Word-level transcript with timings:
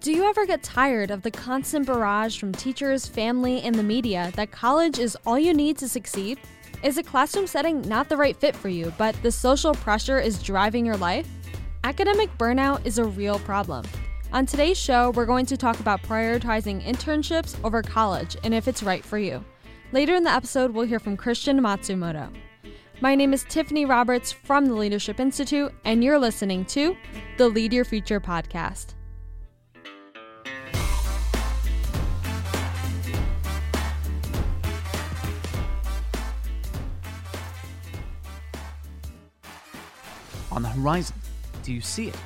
Do 0.00 0.12
you 0.12 0.24
ever 0.24 0.46
get 0.46 0.62
tired 0.62 1.10
of 1.10 1.20
the 1.20 1.30
constant 1.30 1.84
barrage 1.84 2.40
from 2.40 2.52
teachers, 2.52 3.06
family, 3.06 3.60
and 3.60 3.74
the 3.74 3.82
media 3.82 4.32
that 4.34 4.50
college 4.50 4.98
is 4.98 5.14
all 5.26 5.38
you 5.38 5.52
need 5.52 5.76
to 5.76 5.86
succeed? 5.88 6.40
Is 6.82 6.96
a 6.96 7.02
classroom 7.02 7.46
setting 7.46 7.82
not 7.82 8.08
the 8.08 8.16
right 8.16 8.34
fit 8.34 8.56
for 8.56 8.70
you, 8.70 8.94
but 8.96 9.14
the 9.22 9.30
social 9.30 9.74
pressure 9.74 10.18
is 10.18 10.42
driving 10.42 10.86
your 10.86 10.96
life? 10.96 11.28
Academic 11.84 12.30
burnout 12.38 12.86
is 12.86 12.96
a 12.96 13.04
real 13.04 13.40
problem. 13.40 13.84
On 14.32 14.46
today's 14.46 14.78
show, 14.78 15.10
we're 15.10 15.26
going 15.26 15.44
to 15.44 15.58
talk 15.58 15.80
about 15.80 16.02
prioritizing 16.02 16.82
internships 16.82 17.62
over 17.62 17.82
college 17.82 18.38
and 18.42 18.54
if 18.54 18.68
it's 18.68 18.82
right 18.82 19.04
for 19.04 19.18
you. 19.18 19.44
Later 19.92 20.14
in 20.14 20.24
the 20.24 20.30
episode, 20.30 20.70
we'll 20.70 20.86
hear 20.86 20.98
from 20.98 21.18
Christian 21.18 21.60
Matsumoto. 21.60 22.32
My 23.02 23.14
name 23.14 23.34
is 23.34 23.44
Tiffany 23.50 23.84
Roberts 23.84 24.32
from 24.32 24.64
the 24.64 24.74
Leadership 24.74 25.20
Institute, 25.20 25.74
and 25.84 26.02
you're 26.02 26.18
listening 26.18 26.64
to 26.66 26.96
the 27.36 27.50
Lead 27.50 27.74
Your 27.74 27.84
Future 27.84 28.20
podcast. 28.20 28.94
On 40.52 40.62
the 40.62 40.68
horizon, 40.68 41.16
do 41.62 41.72
you 41.72 41.80
see 41.80 42.08
it? 42.08 42.16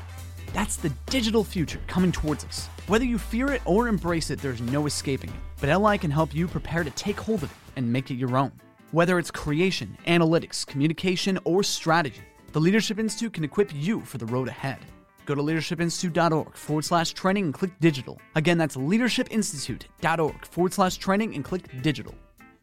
That's 0.52 0.77
the 0.77 0.91
digital 1.06 1.45
future 1.45 1.80
coming 1.87 2.12
towards 2.12 2.45
us. 2.45 2.69
Whether 2.87 3.05
you 3.05 3.19
fear 3.19 3.50
it 3.50 3.62
or 3.64 3.88
embrace 3.88 4.30
it, 4.30 4.41
there's 4.41 4.60
no 4.60 4.87
escaping 4.87 5.30
it. 5.30 5.37
But 5.60 5.77
LI 5.77 5.98
can 5.98 6.10
help 6.10 6.34
you 6.34 6.47
prepare 6.47 6.84
to 6.84 6.91
take 6.91 7.19
hold 7.19 7.42
of 7.42 7.50
it 7.50 7.56
and 7.77 7.92
make 7.92 8.10
it 8.10 8.14
your 8.14 8.37
own. 8.37 8.52
Whether 8.92 9.19
it's 9.19 9.30
creation, 9.30 9.98
analytics, 10.06 10.64
communication, 10.66 11.38
or 11.45 11.62
strategy, 11.62 12.23
the 12.52 12.60
Leadership 12.60 12.98
Institute 12.98 13.33
can 13.33 13.42
equip 13.42 13.74
you 13.74 14.00
for 14.02 14.19
the 14.19 14.27
road 14.27 14.48
ahead. 14.48 14.78
Go 15.27 15.34
to 15.34 15.42
leadershipinstitute.org 15.42 16.55
forward 16.55 16.84
slash 16.84 17.12
training 17.12 17.47
and 17.47 17.55
click 17.55 17.72
digital. 17.81 18.20
Again, 18.36 18.59
that's 18.59 18.77
leadershipinstitute.org 18.77 20.47
forward 20.47 20.72
slash 20.72 20.97
training 20.98 21.34
and 21.34 21.44
click 21.44 21.83
digital. 21.83 22.14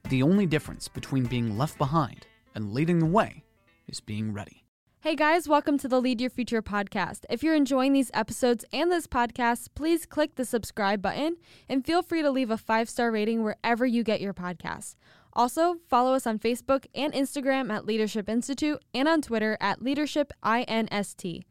The 0.10 0.24
only 0.24 0.46
difference 0.46 0.88
between 0.88 1.26
being 1.26 1.58
left 1.58 1.78
behind 1.78 2.28
and 2.56 2.74
leading 2.74 3.00
the 3.00 3.06
way 3.06 3.44
is 3.88 4.00
being 4.00 4.32
ready. 4.32 4.61
Hey 5.04 5.16
guys, 5.16 5.48
welcome 5.50 5.80
to 5.80 5.88
the 5.88 6.00
Lead 6.00 6.22
Your 6.22 6.30
Future 6.30 6.62
podcast. 6.62 7.26
If 7.28 7.42
you're 7.42 7.56
enjoying 7.56 7.92
these 7.92 8.12
episodes 8.14 8.66
and 8.72 8.92
this 8.92 9.08
podcast, 9.08 9.70
please 9.74 10.06
click 10.06 10.36
the 10.36 10.46
subscribe 10.46 11.02
button 11.02 11.38
and 11.68 11.84
feel 11.84 12.04
free 12.04 12.22
to 12.22 12.30
leave 12.30 12.52
a 12.52 12.58
five 12.58 12.88
star 12.88 13.12
rating 13.12 13.42
wherever 13.42 13.84
you 13.84 14.04
get 14.04 14.22
your 14.22 14.36
podcasts. 14.36 14.94
Also, 15.34 15.78
follow 15.90 16.14
us 16.14 16.28
on 16.28 16.38
Facebook 16.38 16.86
and 16.94 17.14
Instagram 17.14 17.72
at 17.72 17.88
Leadership 17.88 18.30
Institute 18.30 18.78
and 18.94 19.08
on 19.08 19.24
Twitter 19.24 19.58
at 19.60 19.82
Leadership 19.82 20.32
INST. 20.44 21.46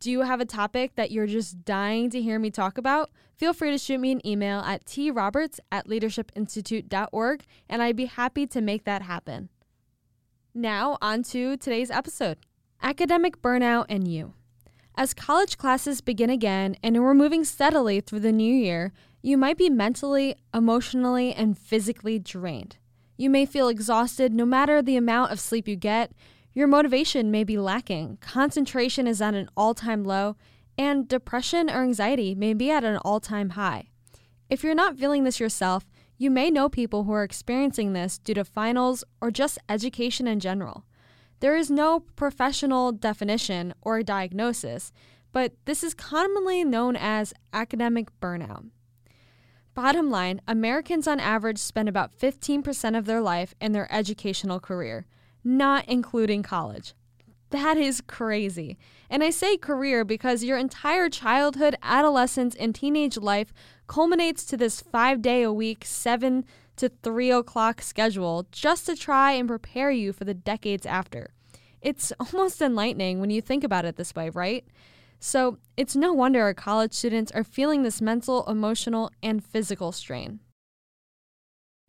Do 0.00 0.10
you 0.10 0.22
have 0.22 0.40
a 0.40 0.46
topic 0.46 0.94
that 0.94 1.10
you're 1.10 1.26
just 1.26 1.66
dying 1.66 2.08
to 2.08 2.22
hear 2.22 2.38
me 2.38 2.50
talk 2.50 2.78
about? 2.78 3.10
Feel 3.34 3.52
free 3.52 3.72
to 3.72 3.78
shoot 3.78 4.00
me 4.00 4.12
an 4.12 4.26
email 4.26 4.60
at 4.60 4.86
troberts 4.86 5.60
at 5.70 5.86
leadershipinstitute.org 5.86 7.44
and 7.68 7.82
I'd 7.82 7.94
be 7.94 8.06
happy 8.06 8.46
to 8.46 8.62
make 8.62 8.84
that 8.84 9.02
happen. 9.02 9.50
Now, 10.54 10.96
on 11.02 11.24
to 11.24 11.58
today's 11.58 11.90
episode. 11.90 12.38
Academic 12.82 13.40
burnout 13.42 13.86
and 13.88 14.06
you. 14.06 14.34
As 14.96 15.12
college 15.12 15.58
classes 15.58 16.00
begin 16.00 16.30
again 16.30 16.76
and 16.82 17.02
we're 17.02 17.14
moving 17.14 17.44
steadily 17.44 18.00
through 18.00 18.20
the 18.20 18.32
new 18.32 18.54
year, 18.54 18.92
you 19.22 19.36
might 19.36 19.58
be 19.58 19.68
mentally, 19.68 20.36
emotionally, 20.54 21.34
and 21.34 21.58
physically 21.58 22.18
drained. 22.18 22.76
You 23.16 23.28
may 23.28 23.44
feel 23.46 23.68
exhausted 23.68 24.32
no 24.32 24.46
matter 24.46 24.80
the 24.80 24.96
amount 24.96 25.32
of 25.32 25.40
sleep 25.40 25.66
you 25.66 25.76
get. 25.76 26.12
Your 26.54 26.66
motivation 26.66 27.30
may 27.30 27.44
be 27.44 27.58
lacking, 27.58 28.18
concentration 28.20 29.06
is 29.06 29.20
at 29.20 29.34
an 29.34 29.48
all 29.56 29.74
time 29.74 30.04
low, 30.04 30.36
and 30.78 31.08
depression 31.08 31.68
or 31.68 31.82
anxiety 31.82 32.34
may 32.34 32.54
be 32.54 32.70
at 32.70 32.84
an 32.84 32.98
all 32.98 33.20
time 33.20 33.50
high. 33.50 33.90
If 34.48 34.62
you're 34.62 34.74
not 34.74 34.98
feeling 34.98 35.24
this 35.24 35.40
yourself, 35.40 35.86
you 36.18 36.30
may 36.30 36.50
know 36.50 36.68
people 36.68 37.04
who 37.04 37.12
are 37.12 37.24
experiencing 37.24 37.92
this 37.92 38.18
due 38.18 38.34
to 38.34 38.44
finals 38.44 39.04
or 39.20 39.30
just 39.30 39.58
education 39.68 40.26
in 40.26 40.40
general. 40.40 40.84
There 41.40 41.56
is 41.56 41.70
no 41.70 42.00
professional 42.00 42.92
definition 42.92 43.74
or 43.82 44.02
diagnosis, 44.02 44.92
but 45.32 45.52
this 45.66 45.84
is 45.84 45.92
commonly 45.92 46.64
known 46.64 46.96
as 46.96 47.34
academic 47.52 48.08
burnout. 48.20 48.70
Bottom 49.74 50.08
line 50.08 50.40
Americans 50.48 51.06
on 51.06 51.20
average 51.20 51.58
spend 51.58 51.88
about 51.88 52.16
15% 52.18 52.96
of 52.96 53.04
their 53.04 53.20
life 53.20 53.54
in 53.60 53.72
their 53.72 53.92
educational 53.92 54.58
career, 54.58 55.04
not 55.44 55.84
including 55.86 56.42
college. 56.42 56.94
That 57.50 57.76
is 57.76 58.00
crazy. 58.00 58.78
And 59.10 59.22
I 59.22 59.30
say 59.30 59.58
career 59.58 60.04
because 60.04 60.42
your 60.42 60.56
entire 60.56 61.10
childhood, 61.10 61.76
adolescence, 61.82 62.54
and 62.54 62.74
teenage 62.74 63.18
life 63.18 63.52
culminates 63.86 64.44
to 64.46 64.56
this 64.56 64.80
five 64.80 65.20
day 65.22 65.42
a 65.42 65.52
week, 65.52 65.84
seven 65.84 66.46
to 66.76 66.88
3 66.88 67.30
o'clock 67.30 67.82
schedule 67.82 68.46
just 68.52 68.86
to 68.86 68.96
try 68.96 69.32
and 69.32 69.48
prepare 69.48 69.90
you 69.90 70.12
for 70.12 70.24
the 70.24 70.34
decades 70.34 70.86
after. 70.86 71.34
It's 71.80 72.12
almost 72.20 72.60
enlightening 72.60 73.20
when 73.20 73.30
you 73.30 73.40
think 73.40 73.64
about 73.64 73.84
it 73.84 73.96
this 73.96 74.14
way, 74.14 74.30
right? 74.30 74.64
So 75.18 75.58
it's 75.76 75.96
no 75.96 76.12
wonder 76.12 76.42
our 76.42 76.54
college 76.54 76.92
students 76.92 77.32
are 77.32 77.44
feeling 77.44 77.82
this 77.82 78.02
mental, 78.02 78.46
emotional, 78.46 79.10
and 79.22 79.44
physical 79.44 79.92
strain. 79.92 80.40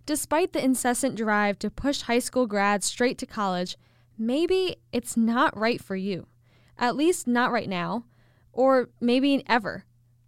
Despite 0.05 0.53
the 0.53 0.63
incessant 0.63 1.15
drive 1.15 1.59
to 1.59 1.69
push 1.69 2.01
high 2.03 2.19
school 2.19 2.47
grads 2.47 2.85
straight 2.85 3.17
to 3.17 3.25
college, 3.25 3.77
maybe 4.17 4.77
it's 4.93 5.17
not 5.17 5.57
right 5.57 5.83
for 5.83 5.97
you. 5.97 6.27
At 6.77 6.95
least 6.95 7.27
not 7.27 7.51
right 7.51 7.67
now, 7.67 8.05
or 8.53 8.89
maybe 9.01 9.43
ever. 9.47 9.83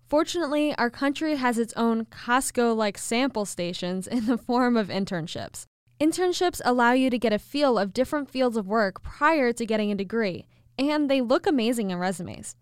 Fortunately, 0.10 0.74
our 0.76 0.90
country 0.90 1.36
has 1.36 1.60
its 1.60 1.72
own 1.78 2.06
Costco 2.06 2.76
like 2.76 2.98
sample 2.98 3.46
stations 3.46 4.08
in 4.08 4.26
the 4.26 4.40
form 4.40 4.76
of 4.76 4.88
internships. 4.88 5.66
Internships 6.02 6.60
allow 6.66 6.94
you 6.94 7.12
to 7.12 7.20
get 7.20 7.32
a 7.32 7.38
feel 7.38 7.78
of 7.78 7.94
different 7.94 8.28
fields 8.28 8.58
of 8.58 8.68
work 8.68 9.04
prior 9.04 9.54
to 9.54 9.66
getting 9.68 9.92
a 9.92 9.96
degree, 9.96 10.48
and 10.80 11.12
they 11.12 11.22
look 11.22 11.46
amazing 11.46 11.92
in 11.92 12.00
resumes. 12.00 12.56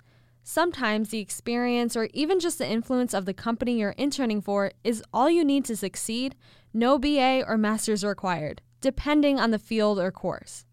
Sometimes 0.44 1.10
the 1.10 1.20
experience 1.20 1.96
or 1.96 2.10
even 2.14 2.42
just 2.42 2.58
the 2.58 2.68
influence 2.68 3.14
of 3.14 3.24
the 3.26 3.34
company 3.34 3.80
you're 3.80 3.92
interning 3.92 4.42
for 4.42 4.72
is 4.84 5.02
all 5.14 5.30
you 5.30 5.46
need 5.46 5.64
to 5.66 5.78
succeed, 5.78 6.36
no 6.74 7.00
BA 7.00 7.46
or 7.48 7.58
master's 7.58 8.04
required, 8.04 8.62
depending 8.82 9.40
on 9.40 9.52
the 9.52 9.60
field 9.60 10.00
or 10.00 10.12
course. 10.12 10.66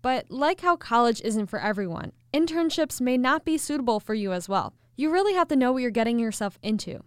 But 0.00 0.30
like 0.30 0.62
how 0.62 0.76
college 0.76 1.20
isn't 1.20 1.48
for 1.48 1.60
everyone, 1.60 2.12
internships 2.32 2.98
may 2.98 3.18
not 3.18 3.44
be 3.44 3.58
suitable 3.58 4.00
for 4.00 4.14
you 4.14 4.32
as 4.32 4.48
well. 4.48 4.72
You 4.98 5.12
really 5.12 5.34
have 5.34 5.46
to 5.48 5.56
know 5.56 5.70
what 5.70 5.82
you're 5.82 5.92
getting 5.92 6.18
yourself 6.18 6.58
into. 6.60 7.04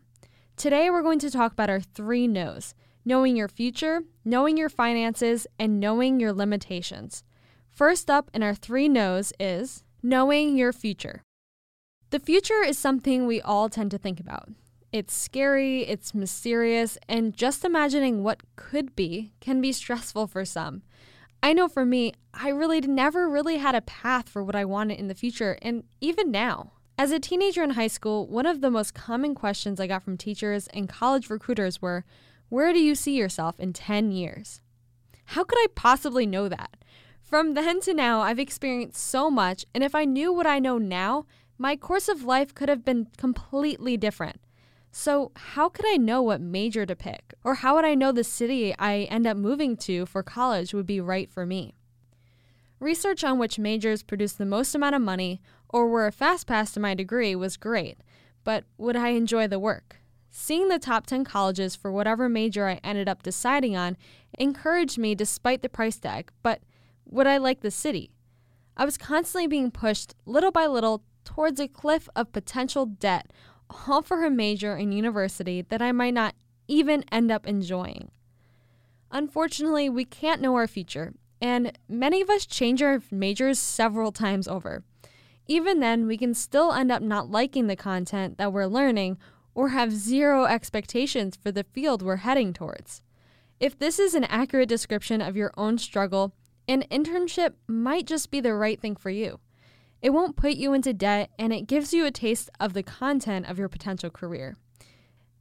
Today, 0.56 0.90
we're 0.90 1.02
going 1.02 1.19
to 1.19 1.29
talk 1.29 1.52
about 1.52 1.69
our 1.69 1.81
three 1.81 2.25
no's 2.25 2.74
knowing 3.03 3.35
your 3.35 3.50
future, 3.50 4.03
knowing 4.24 4.56
your 4.56 4.69
finances, 4.69 5.46
and 5.59 5.78
knowing 5.78 6.18
your 6.18 6.31
limitations. 6.31 7.25
First 7.68 8.09
up 8.09 8.31
in 8.34 8.44
our 8.44 8.56
three 8.56 8.88
no's 8.88 9.34
is 9.41 9.84
knowing 10.01 10.56
your 10.56 10.72
future. 10.72 11.24
The 12.12 12.19
future 12.22 12.63
is 12.63 12.78
something 12.78 13.28
we 13.28 13.41
all 13.41 13.68
tend 13.68 13.91
to 13.91 13.97
think 13.97 14.22
about. 14.22 14.47
It's 14.94 15.13
scary, 15.13 15.81
it's 15.81 16.13
mysterious, 16.13 16.97
and 17.09 17.35
just 17.35 17.66
imagining 17.66 18.24
what 18.24 18.40
could 18.56 18.96
be 18.96 19.34
can 19.41 19.59
be 19.59 19.74
stressful 19.74 20.28
for 20.28 20.46
some. 20.46 20.84
I 21.44 21.51
know 21.51 21.68
for 21.68 21.84
me, 21.84 22.13
I 22.34 22.50
really 22.51 22.80
never 22.80 23.30
really 23.30 23.57
had 23.57 23.75
a 23.75 23.81
path 23.81 24.30
for 24.30 24.46
what 24.46 24.56
I 24.56 24.63
wanted 24.63 24.97
in 24.97 25.09
the 25.09 25.16
future, 25.16 25.57
and 25.62 25.84
even 26.00 26.31
now. 26.31 26.72
As 27.01 27.09
a 27.09 27.19
teenager 27.19 27.63
in 27.63 27.72
high 27.72 27.88
school, 27.88 28.28
one 28.28 28.45
of 28.45 28.62
the 28.62 28.69
most 28.69 28.94
common 28.94 29.34
questions 29.34 29.79
I 29.79 29.88
got 29.88 30.03
from 30.03 30.17
teachers 30.17 30.67
and 30.67 30.88
college 30.88 31.31
recruiters 31.31 31.81
were 31.81 32.06
Where 32.47 32.72
do 32.73 32.79
you 32.79 32.94
see 32.94 33.17
yourself 33.17 33.59
in 33.59 33.73
10 33.73 34.12
years? 34.12 34.62
How 35.25 35.44
could 35.44 35.57
I 35.57 35.66
possibly 35.73 36.28
know 36.28 36.47
that? 36.47 36.78
From 37.19 37.56
then 37.56 37.81
to 37.81 37.95
now, 37.95 38.22
I've 38.22 38.38
experienced 38.38 39.03
so 39.03 39.31
much, 39.31 39.66
and 39.73 39.84
if 39.84 39.95
I 39.95 40.06
knew 40.06 40.31
what 40.31 40.45
I 40.45 40.59
know 40.59 40.77
now, 40.77 41.25
my 41.57 41.75
course 41.75 42.07
of 42.07 42.24
life 42.24 42.53
could 42.53 42.69
have 42.69 42.86
been 42.86 43.07
completely 43.18 43.98
different. 43.98 44.39
So, 44.92 45.31
how 45.36 45.69
could 45.69 45.88
I 45.88 45.98
know 45.98 46.21
what 46.21 46.39
major 46.39 46.86
to 46.86 46.95
pick? 46.95 47.33
Or 47.44 47.56
how 47.56 47.77
would 47.77 47.86
I 47.86 47.95
know 47.95 48.12
the 48.12 48.24
city 48.24 48.75
I 48.77 49.07
end 49.09 49.25
up 49.25 49.38
moving 49.38 49.75
to 49.77 50.06
for 50.06 50.21
college 50.21 50.71
would 50.75 50.86
be 50.86 51.01
right 51.01 51.31
for 51.31 51.48
me? 51.48 51.74
Research 52.81 53.24
on 53.24 53.38
which 53.38 53.59
majors 53.59 54.01
produce 54.01 54.33
the 54.33 54.44
most 54.44 54.74
amount 54.74 54.95
of 54.95 55.03
money 55.03 55.39
or 55.71 55.88
were 55.88 56.07
a 56.07 56.12
fast 56.12 56.47
pass 56.47 56.71
to 56.73 56.79
my 56.79 56.94
degree 56.94 57.35
was 57.35 57.57
great, 57.57 57.97
but 58.44 58.63
would 58.77 58.95
I 58.95 59.09
enjoy 59.09 59.47
the 59.47 59.59
work? 59.59 59.97
Seeing 60.29 60.69
the 60.69 60.79
top 60.79 61.07
10 61.07 61.25
colleges 61.25 61.75
for 61.75 61.91
whatever 61.91 62.29
major 62.29 62.68
I 62.68 62.79
ended 62.83 63.09
up 63.09 63.23
deciding 63.23 63.75
on 63.75 63.97
encouraged 64.39 64.97
me 64.97 65.13
despite 65.13 65.62
the 65.62 65.69
price 65.69 65.97
tag, 65.97 66.31
but 66.41 66.62
would 67.06 67.27
I 67.27 67.38
like 67.38 67.62
the 67.62 67.71
city? 67.71 68.12
I 68.77 68.85
was 68.85 68.97
constantly 68.97 69.47
being 69.47 69.71
pushed 69.71 70.15
little 70.25 70.51
by 70.51 70.68
little 70.68 71.03
towards 71.25 71.59
a 71.59 71.68
cliff 71.68 72.07
of 72.15 72.31
potential 72.31 72.85
debt, 72.85 73.31
all 73.88 74.01
for 74.01 74.24
a 74.24 74.31
major 74.31 74.77
in 74.77 74.91
university 74.91 75.62
that 75.63 75.81
I 75.81 75.91
might 75.91 76.13
not 76.13 76.35
even 76.67 77.03
end 77.12 77.31
up 77.31 77.45
enjoying. 77.45 78.12
Unfortunately, 79.12 79.89
we 79.89 80.06
can't 80.06 80.41
know 80.41 80.56
our 80.56 80.67
future, 80.67 81.13
and 81.41 81.77
many 81.89 82.21
of 82.21 82.29
us 82.29 82.45
change 82.45 82.81
our 82.81 83.01
majors 83.12 83.59
several 83.59 84.12
times 84.13 84.47
over. 84.47 84.83
Even 85.51 85.81
then, 85.81 86.07
we 86.07 86.15
can 86.15 86.33
still 86.33 86.71
end 86.71 86.94
up 86.94 87.01
not 87.01 87.30
liking 87.30 87.68
the 87.68 87.75
content 87.75 88.38
that 88.38 88.53
we're 88.53 88.68
learning 88.68 89.18
or 89.53 89.68
have 89.68 89.92
zero 89.92 90.45
expectations 90.45 91.36
for 91.36 91.51
the 91.51 91.65
field 91.65 92.01
we're 92.01 92.24
heading 92.27 92.53
towards. 92.53 93.01
If 93.59 93.77
this 93.77 94.00
is 94.00 94.15
an 94.15 94.24
accurate 94.24 94.69
description 94.69 95.19
of 95.19 95.36
your 95.36 95.51
own 95.57 95.77
struggle, 95.77 96.33
an 96.69 96.86
internship 96.89 97.56
might 97.68 98.07
just 98.07 98.31
be 98.31 98.39
the 98.39 98.53
right 98.53 98.80
thing 98.80 98.95
for 98.95 99.09
you. 99.09 99.42
It 100.01 100.12
won't 100.12 100.38
put 100.38 100.53
you 100.53 100.71
into 100.71 100.94
debt 100.94 101.31
and 101.38 101.51
it 101.51 101.68
gives 101.68 101.94
you 101.94 102.06
a 102.06 102.12
taste 102.12 102.50
of 102.57 102.71
the 102.71 102.81
content 102.81 103.50
of 103.50 103.59
your 103.59 103.68
potential 103.68 104.09
career. 104.09 104.56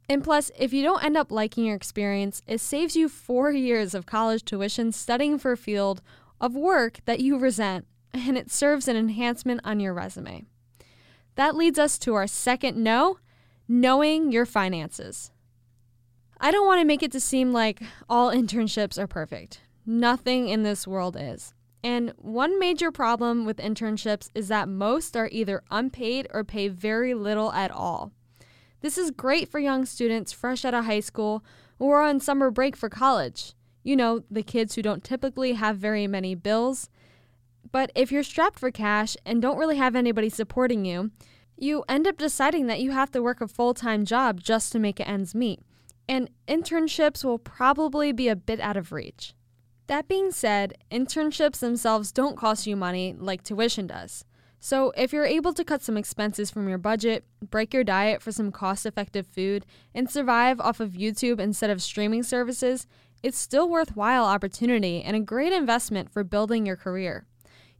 And 0.09 0.21
plus, 0.21 0.51
if 0.59 0.73
you 0.73 0.83
don't 0.83 1.05
end 1.05 1.15
up 1.15 1.31
liking 1.31 1.63
your 1.63 1.77
experience, 1.77 2.41
it 2.47 2.59
saves 2.59 2.97
you 2.97 3.07
four 3.07 3.53
years 3.53 3.93
of 3.93 4.07
college 4.07 4.43
tuition 4.43 4.91
studying 4.91 5.39
for 5.39 5.53
a 5.53 5.57
field 5.57 6.01
of 6.41 6.53
work 6.53 6.99
that 7.05 7.21
you 7.21 7.37
resent, 7.37 7.85
and 8.13 8.37
it 8.37 8.51
serves 8.51 8.87
an 8.87 8.95
enhancement 8.95 9.61
on 9.63 9.79
your 9.79 9.93
resume. 9.93 10.45
That 11.35 11.55
leads 11.55 11.79
us 11.79 11.97
to 11.99 12.13
our 12.13 12.27
second 12.27 12.77
no 12.77 13.17
knowing 13.67 14.31
your 14.31 14.45
finances. 14.45 15.31
I 16.39 16.51
don't 16.51 16.65
want 16.65 16.81
to 16.81 16.85
make 16.85 17.03
it 17.03 17.11
to 17.13 17.19
seem 17.19 17.53
like 17.53 17.81
all 18.09 18.31
internships 18.31 18.97
are 18.97 19.07
perfect. 19.07 19.61
Nothing 19.85 20.49
in 20.49 20.63
this 20.63 20.85
world 20.87 21.15
is. 21.17 21.53
And 21.83 22.13
one 22.17 22.59
major 22.59 22.91
problem 22.91 23.45
with 23.45 23.57
internships 23.57 24.29
is 24.35 24.49
that 24.49 24.67
most 24.67 25.15
are 25.15 25.29
either 25.31 25.63
unpaid 25.71 26.27
or 26.31 26.43
pay 26.43 26.67
very 26.67 27.13
little 27.13 27.51
at 27.53 27.71
all. 27.71 28.11
This 28.81 28.97
is 28.97 29.11
great 29.11 29.49
for 29.49 29.59
young 29.59 29.85
students 29.85 30.31
fresh 30.31 30.65
out 30.65 30.73
of 30.73 30.85
high 30.85 30.99
school 30.99 31.43
or 31.79 32.01
on 32.01 32.19
summer 32.19 32.51
break 32.51 32.75
for 32.75 32.89
college. 32.89 33.53
You 33.83 33.95
know, 33.95 34.23
the 34.29 34.43
kids 34.43 34.75
who 34.75 34.81
don't 34.81 35.03
typically 35.03 35.53
have 35.53 35.77
very 35.77 36.07
many 36.07 36.35
bills. 36.35 36.89
But 37.71 37.91
if 37.95 38.11
you're 38.11 38.23
strapped 38.23 38.59
for 38.59 38.71
cash 38.71 39.15
and 39.25 39.41
don't 39.41 39.57
really 39.57 39.77
have 39.77 39.95
anybody 39.95 40.29
supporting 40.29 40.85
you, 40.85 41.11
you 41.57 41.83
end 41.87 42.07
up 42.07 42.17
deciding 42.17 42.67
that 42.67 42.81
you 42.81 42.91
have 42.91 43.11
to 43.11 43.21
work 43.21 43.39
a 43.39 43.47
full 43.47 43.73
time 43.73 44.05
job 44.05 44.41
just 44.41 44.71
to 44.71 44.79
make 44.79 44.99
ends 44.99 45.35
meet. 45.35 45.61
And 46.09 46.29
internships 46.47 47.23
will 47.23 47.37
probably 47.37 48.11
be 48.11 48.27
a 48.27 48.35
bit 48.35 48.59
out 48.59 48.77
of 48.77 48.91
reach. 48.91 49.33
That 49.87 50.07
being 50.07 50.31
said, 50.31 50.77
internships 50.89 51.59
themselves 51.59 52.11
don't 52.11 52.37
cost 52.37 52.65
you 52.65 52.75
money 52.75 53.15
like 53.17 53.43
tuition 53.43 53.87
does. 53.87 54.25
So, 54.63 54.91
if 54.95 55.11
you're 55.11 55.25
able 55.25 55.53
to 55.53 55.63
cut 55.63 55.81
some 55.81 55.97
expenses 55.97 56.51
from 56.51 56.69
your 56.69 56.77
budget, 56.77 57.25
break 57.41 57.73
your 57.73 57.83
diet 57.83 58.21
for 58.21 58.31
some 58.31 58.51
cost 58.51 58.85
effective 58.85 59.25
food, 59.25 59.65
and 59.93 60.07
survive 60.07 60.59
off 60.59 60.79
of 60.79 60.91
YouTube 60.91 61.39
instead 61.39 61.71
of 61.71 61.81
streaming 61.81 62.21
services, 62.21 62.85
it's 63.23 63.39
still 63.39 63.67
worthwhile 63.67 64.25
opportunity 64.25 65.01
and 65.01 65.15
a 65.15 65.19
great 65.19 65.51
investment 65.51 66.11
for 66.11 66.23
building 66.23 66.65
your 66.65 66.75
career. 66.75 67.25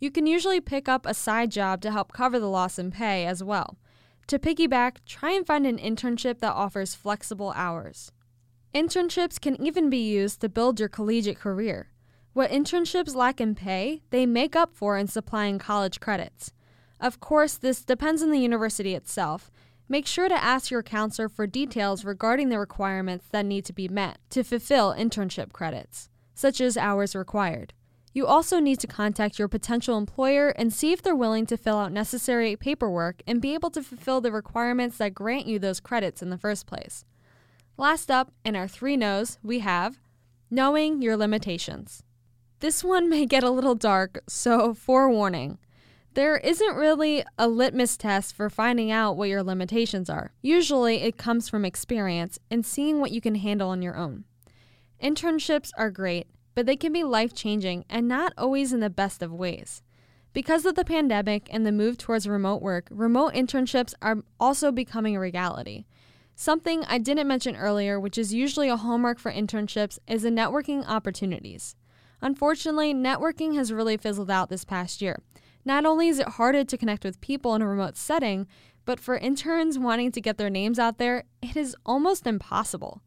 You 0.02 0.10
can 0.10 0.26
usually 0.26 0.60
pick 0.60 0.90
up 0.90 1.06
a 1.06 1.14
side 1.14 1.52
job 1.52 1.80
to 1.82 1.92
help 1.92 2.12
cover 2.12 2.40
the 2.40 2.50
loss 2.50 2.80
in 2.80 2.90
pay 2.90 3.28
as 3.28 3.44
well. 3.44 3.78
To 4.28 4.40
piggyback, 4.40 4.98
try 5.06 5.32
and 5.32 5.46
find 5.46 5.68
an 5.68 5.78
internship 5.78 6.40
that 6.40 6.54
offers 6.54 6.96
flexible 6.96 7.54
hours. 7.56 8.12
Internships 8.74 9.40
can 9.40 9.62
even 9.62 9.92
be 9.92 10.00
used 10.00 10.42
to 10.42 10.50
build 10.50 10.80
your 10.80 10.90
collegiate 10.90 11.40
career. 11.40 11.92
What 12.34 12.50
internships 12.50 13.14
lack 13.14 13.40
in 13.40 13.54
pay, 13.54 14.02
they 14.10 14.26
make 14.26 14.56
up 14.56 14.74
for 14.74 14.98
in 14.98 15.06
supplying 15.06 15.60
college 15.60 16.00
credits. 16.00 16.52
Of 17.00 17.20
course, 17.20 17.56
this 17.56 17.86
depends 17.86 18.24
on 18.24 18.32
the 18.32 18.40
university 18.40 18.96
itself. 18.96 19.52
Make 19.88 20.08
sure 20.08 20.30
to 20.30 20.44
ask 20.44 20.72
your 20.72 20.82
counselor 20.82 21.30
for 21.30 21.46
details 21.46 22.06
regarding 22.06 22.50
the 22.50 22.58
requirements 22.58 23.26
that 23.32 23.46
need 23.46 23.66
to 23.66 23.74
be 23.74 23.88
met 23.88 24.18
to 24.32 24.44
fulfill 24.44 24.96
internship 24.96 25.52
credits, 25.52 26.10
such 26.34 26.60
as 26.60 26.76
hours 26.76 27.16
required. 27.16 27.74
You 28.14 28.28
also 28.28 28.60
need 28.60 28.80
to 28.80 28.88
contact 28.88 29.40
your 29.40 29.48
potential 29.48 29.98
employer 29.98 30.50
and 30.50 30.74
see 30.74 30.92
if 30.92 31.02
they're 31.02 31.16
willing 31.16 31.46
to 31.46 31.58
fill 31.58 31.78
out 31.78 31.94
necessary 31.94 32.56
paperwork 32.58 33.22
and 33.26 33.42
be 33.42 33.54
able 33.54 33.70
to 33.72 33.82
fulfill 33.82 34.20
the 34.20 34.32
requirements 34.32 34.98
that 34.98 35.14
grant 35.14 35.46
you 35.46 35.60
those 35.60 35.80
credits 35.80 36.22
in 36.22 36.30
the 36.30 36.38
first 36.38 36.68
place. 36.68 37.06
Last 37.78 38.12
up, 38.12 38.32
in 38.44 38.56
our 38.56 38.68
three 38.68 38.98
no's, 38.98 39.40
we 39.42 39.60
have 39.60 40.00
knowing 40.50 41.02
your 41.02 41.16
limitations. 41.16 42.04
This 42.60 42.84
one 42.84 43.10
may 43.10 43.26
get 43.26 43.44
a 43.44 43.50
little 43.50 43.76
dark, 43.76 44.22
so 44.28 44.74
forewarning. 44.74 45.58
There 46.14 46.36
isn't 46.36 46.76
really 46.76 47.24
a 47.38 47.48
litmus 47.48 47.96
test 47.96 48.36
for 48.36 48.50
finding 48.50 48.92
out 48.92 49.16
what 49.16 49.30
your 49.30 49.44
limitations 49.44 50.10
are. 50.10 50.34
Usually, 50.42 51.04
it 51.04 51.16
comes 51.16 51.48
from 51.48 51.64
experience 51.64 52.38
and 52.50 52.66
seeing 52.66 53.00
what 53.00 53.12
you 53.12 53.22
can 53.22 53.36
handle 53.36 53.70
on 53.70 53.82
your 53.82 53.96
own. 53.96 54.26
Internships 55.02 55.72
are 55.78 55.90
great, 55.90 56.28
but 56.56 56.66
they 56.66 56.76
can 56.76 56.92
be 56.92 57.04
life 57.04 57.34
changing 57.34 57.86
and 57.90 58.08
not 58.08 58.34
always 58.38 58.74
in 58.74 58.80
the 58.80 58.90
best 58.90 59.22
of 59.22 59.32
ways. 59.32 59.82
Because 60.34 60.66
of 60.66 60.76
the 60.76 60.86
pandemic 60.86 61.48
and 61.52 61.66
the 61.66 61.72
move 61.72 61.98
towards 61.98 62.28
remote 62.28 62.62
work, 62.62 62.88
remote 62.90 63.34
internships 63.34 63.94
are 64.02 64.24
also 64.40 64.72
becoming 64.72 65.16
a 65.16 65.20
reality. 65.20 65.86
Something 66.36 66.86
I 66.86 66.98
didn't 66.98 67.28
mention 67.28 67.56
earlier, 67.56 68.00
which 68.00 68.18
is 68.18 68.34
usually 68.34 68.70
a 68.70 68.78
hallmark 68.78 69.20
for 69.20 69.32
internships, 69.32 70.00
is 70.08 70.22
the 70.22 70.30
networking 70.30 70.88
opportunities. 70.88 71.76
Unfortunately, 72.22 72.94
networking 72.94 73.56
has 73.56 73.74
really 73.74 73.98
fizzled 73.98 74.32
out 74.32 74.50
this 74.50 74.64
past 74.64 75.02
year. 75.02 75.22
Not 75.66 75.86
only 75.86 76.08
is 76.08 76.20
it 76.20 76.30
harder 76.30 76.64
to 76.64 76.78
connect 76.78 77.04
with 77.04 77.22
people 77.22 77.54
in 77.54 77.62
a 77.62 77.68
remote 77.68 77.98
setting, 77.98 78.48
but 78.86 79.00
for 79.00 79.18
interns 79.18 79.78
wanting 79.78 80.12
to 80.14 80.22
get 80.22 80.38
their 80.38 80.50
names 80.50 80.80
out 80.80 80.98
there, 80.98 81.26
it 81.42 81.56
is 81.56 81.76
almost 81.86 82.26
impossible. 82.26 83.02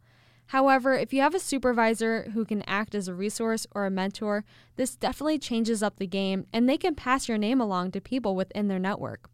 However, 0.49 0.94
if 0.94 1.12
you 1.12 1.20
have 1.23 1.35
a 1.35 1.41
supervisor 1.41 2.31
who 2.35 2.44
can 2.44 2.62
act 2.62 2.94
as 2.94 3.08
a 3.08 3.14
resource 3.14 3.67
or 3.75 3.87
a 3.87 3.91
mentor, 3.91 4.44
this 4.76 4.96
definitely 4.96 5.38
changes 5.38 5.82
up 5.82 5.96
the 5.96 6.06
game 6.06 6.46
and 6.52 6.69
they 6.69 6.76
can 6.76 6.94
pass 6.94 7.29
your 7.29 7.38
name 7.38 7.61
along 7.61 7.93
to 7.93 8.00
people 8.00 8.37
within 8.37 8.69
their 8.69 8.79
network. 8.79 9.31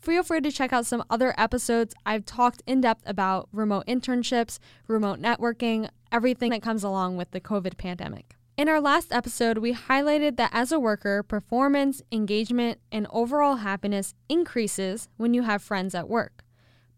Feel 0.00 0.22
free 0.22 0.40
to 0.40 0.50
check 0.50 0.72
out 0.72 0.86
some 0.86 1.04
other 1.10 1.34
episodes. 1.36 1.94
I've 2.06 2.24
talked 2.24 2.62
in 2.66 2.80
depth 2.80 3.02
about 3.06 3.48
remote 3.52 3.86
internships, 3.86 4.58
remote 4.88 5.20
networking, 5.20 5.90
everything 6.10 6.50
that 6.50 6.62
comes 6.62 6.82
along 6.82 7.16
with 7.16 7.30
the 7.32 7.40
COVID 7.40 7.76
pandemic. 7.76 8.36
In 8.56 8.68
our 8.68 8.80
last 8.80 9.12
episode, 9.12 9.58
we 9.58 9.74
highlighted 9.74 10.36
that 10.36 10.50
as 10.52 10.72
a 10.72 10.80
worker, 10.80 11.22
performance, 11.22 12.02
engagement, 12.10 12.78
and 12.90 13.06
overall 13.10 13.56
happiness 13.56 14.14
increases 14.28 15.08
when 15.16 15.32
you 15.34 15.42
have 15.42 15.62
friends 15.62 15.94
at 15.94 16.08
work. 16.08 16.44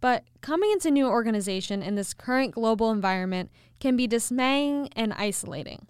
But 0.02 0.24
coming 0.40 0.72
into 0.72 0.88
a 0.88 0.90
new 0.90 1.06
organization 1.06 1.80
in 1.80 1.94
this 1.94 2.12
current 2.12 2.50
global 2.50 2.90
environment 2.90 3.52
can 3.78 3.96
be 3.96 4.08
dismaying 4.08 4.88
and 4.96 5.12
isolating. 5.12 5.86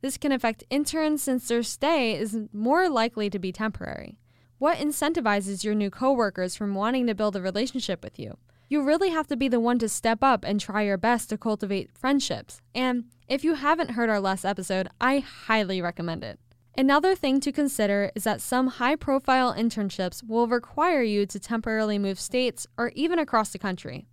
This 0.00 0.16
can 0.16 0.32
affect 0.32 0.64
interns 0.70 1.22
since 1.22 1.46
their 1.46 1.62
stay 1.62 2.16
is 2.16 2.38
more 2.54 2.88
likely 2.88 3.28
to 3.28 3.38
be 3.38 3.52
temporary. 3.52 4.18
What 4.56 4.78
incentivizes 4.78 5.62
your 5.62 5.74
new 5.74 5.90
coworkers 5.90 6.56
from 6.56 6.74
wanting 6.74 7.06
to 7.06 7.14
build 7.14 7.36
a 7.36 7.42
relationship 7.42 8.02
with 8.02 8.18
you? 8.18 8.38
You 8.70 8.82
really 8.82 9.10
have 9.10 9.26
to 9.26 9.36
be 9.36 9.48
the 9.48 9.60
one 9.60 9.78
to 9.80 9.90
step 9.90 10.20
up 10.22 10.42
and 10.42 10.58
try 10.58 10.82
your 10.82 10.96
best 10.96 11.28
to 11.28 11.36
cultivate 11.36 11.92
friendships. 11.92 12.62
And 12.74 13.04
if 13.28 13.44
you 13.44 13.56
haven't 13.56 13.90
heard 13.90 14.08
our 14.08 14.20
last 14.20 14.46
episode, 14.46 14.88
I 15.02 15.18
highly 15.18 15.82
recommend 15.82 16.24
it. 16.24 16.40
Another 16.80 17.14
thing 17.14 17.40
to 17.40 17.52
consider 17.52 18.10
is 18.14 18.24
that 18.24 18.40
some 18.40 18.66
high 18.66 18.96
profile 18.96 19.52
internships 19.52 20.26
will 20.26 20.48
require 20.48 21.02
you 21.02 21.26
to 21.26 21.38
temporarily 21.38 21.98
move 21.98 22.18
states 22.18 22.66
or 22.78 22.90
even 22.94 23.18
across 23.18 23.50
the 23.50 23.58
country. 23.58 24.06